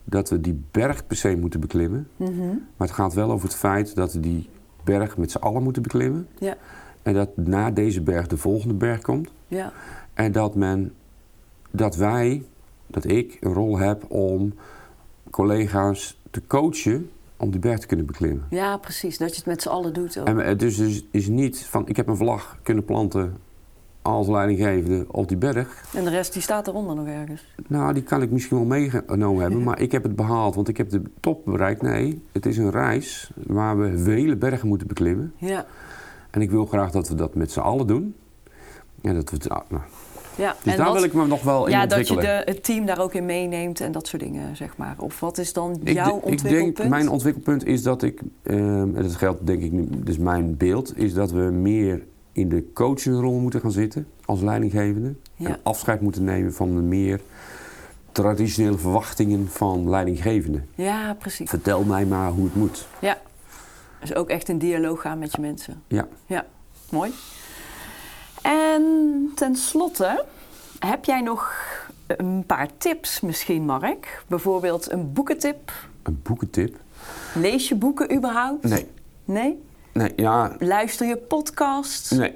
[0.03, 2.39] dat we die berg per se moeten beklimmen, Mhm.
[2.77, 4.49] maar het gaat wel over het feit dat we die
[4.83, 6.27] berg met z'n allen moeten beklimmen.
[6.39, 6.57] Ja.
[7.01, 9.29] En dat na deze berg de volgende berg komt.
[9.47, 9.71] Ja.
[10.13, 10.93] En dat men,
[11.71, 12.43] dat wij,
[12.87, 14.53] dat ik een rol heb om
[15.29, 18.45] collega's te coachen om die berg te kunnen beklimmen.
[18.49, 19.17] ja, precies.
[19.17, 20.27] Dat je het met z'n allen doet ook.
[20.27, 23.37] En het dus, dus is niet van, ik heb een vlag kunnen planten
[24.01, 25.83] als leidinggevende op die berg.
[25.95, 27.45] En de rest die staat eronder nog ergens.
[27.67, 30.77] Nou, die kan ik misschien wel meegenomen hebben, maar ik heb het behaald, want ik
[30.77, 31.81] heb de top bereikt.
[31.81, 35.33] Nee, het is een reis waar we vele bergen moeten beklimmen.
[35.37, 35.65] Ja.
[36.29, 38.15] En ik wil graag dat we dat met z'n allen doen.
[39.01, 39.81] En dat we het, nou,
[40.41, 40.55] ja.
[40.63, 42.63] dus en daar wat- wil ik me nog wel in ja, dat je de, het
[42.63, 44.95] team daar ook in meeneemt en dat soort dingen, zeg maar.
[44.97, 46.75] Of wat is dan Ik, jouw de- ik ontwikkelpunt?
[46.77, 48.59] denk, mijn ontwikkelpunt is dat ik, ehm,
[48.95, 52.71] en dat geldt denk ik nu, dus mijn beeld, is dat we meer in de
[52.73, 55.13] coachingrol moeten gaan zitten als leidinggevende.
[55.35, 55.47] Ja.
[55.49, 57.19] En afscheid moeten nemen van de meer
[58.11, 60.67] traditionele verwachtingen van leidinggevenden.
[60.75, 61.49] Ja, precies.
[61.49, 62.87] Vertel mij maar hoe het moet.
[62.99, 63.17] Ja.
[63.99, 65.81] Dus ook echt in dialoog gaan met je mensen.
[65.87, 66.07] Ja.
[66.25, 66.45] Ja,
[66.89, 67.11] mooi.
[68.41, 70.25] En tenslotte,
[70.79, 71.53] heb jij nog
[72.07, 74.23] een paar tips misschien, Mark?
[74.27, 75.71] Bijvoorbeeld een boekentip?
[76.03, 76.75] Een boekentip?
[77.35, 78.63] Lees je boeken überhaupt?
[78.63, 78.87] Nee.
[79.25, 79.61] Nee?
[79.93, 82.09] Nee, ja, Luister je podcasts?
[82.11, 82.33] nee,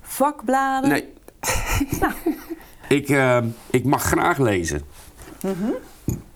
[0.00, 0.90] Vakbladen?
[0.90, 1.12] nee.
[2.98, 4.82] ik, ehm, ik mag graag lezen.
[5.42, 5.70] Mhm.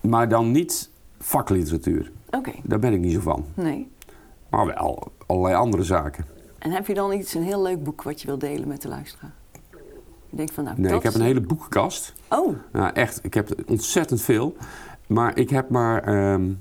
[0.00, 0.90] Maar dan niet
[1.20, 2.12] vakliteratuur.
[2.30, 3.46] Oké, Daar ben ik niet zo van.
[3.54, 3.90] nee.
[4.50, 6.24] Maar wel allerlei andere zaken.
[6.58, 8.88] En heb je dan iets, een heel leuk boek wat je wilt delen met de
[8.88, 9.32] luisteraar?
[10.30, 12.12] Je denkt van, nou, Nee, ik heb een hele boekenkast.
[12.28, 14.56] Oh, Nou, echt, ik heb ontzettend veel.
[15.06, 16.52] Maar ik heb maar ehm,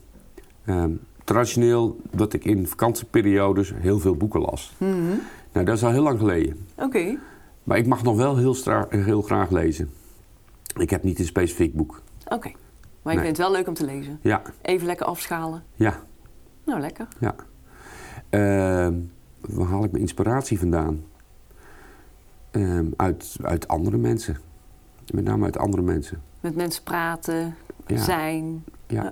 [0.66, 0.92] ehm,
[1.24, 4.74] traditioneel dat ik in vakantieperiodes heel veel boeken las.
[4.78, 5.16] mhm.
[5.52, 6.68] Nou, dat is al heel lang geleden.
[6.78, 7.18] oké.
[7.64, 8.56] Maar ik mag nog wel heel,
[8.90, 9.90] heel graag lezen.
[10.78, 12.02] Ik heb niet een specifiek boek.
[12.28, 12.52] Oké.
[13.02, 13.28] Maar je Nee.
[13.28, 14.20] vindt het wel leuk om te lezen.
[14.22, 15.64] Ja, Even lekker afschalen.
[15.76, 16.04] ja,
[16.66, 17.08] Nou, lekker.
[17.20, 17.36] ja.
[18.30, 18.94] Ehm,
[19.42, 21.04] waar haal ik mijn inspiratie vandaan?
[22.52, 24.38] Ehm, uit, uit andere mensen.
[25.14, 26.22] Met name uit andere mensen.
[26.40, 27.56] Met mensen praten,
[27.88, 27.98] Ja.
[27.98, 28.64] zijn.
[28.88, 29.12] Ja,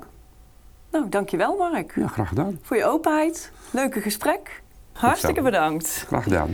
[0.91, 1.95] Nou, dankjewel Mark.
[1.95, 2.59] ja graag gedaan.
[2.61, 3.51] Voor je openheid.
[3.71, 4.61] Leuke gesprek.
[4.91, 5.87] Hartstikke bedankt.
[6.07, 6.49] Graag gedaan.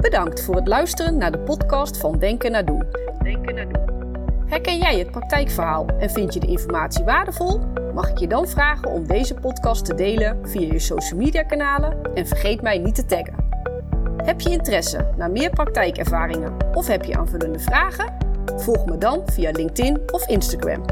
[0.00, 2.84] Bedankt voor het luisteren naar de podcast van Denken naar Doen.
[3.22, 3.84] Denken naar Doen.
[4.46, 7.60] Herken jij het praktijkverhaal en vind je de informatie waardevol?
[7.96, 12.14] Mag ik je dan vragen om deze podcast te delen via je social media kanalen
[12.14, 13.34] en vergeet mij niet te taggen.
[14.16, 18.14] Heb je interesse naar meer praktijkervaringen of heb je aanvullende vragen?
[18.56, 20.84] Volg me dan via LinkedIn of Instagram.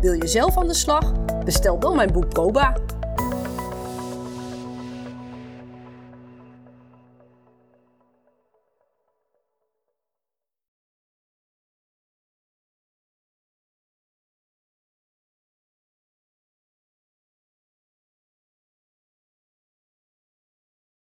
[0.00, 1.12] Wil je zelf aan de slag?
[1.44, 2.76] Bestel dan mijn boek Proba.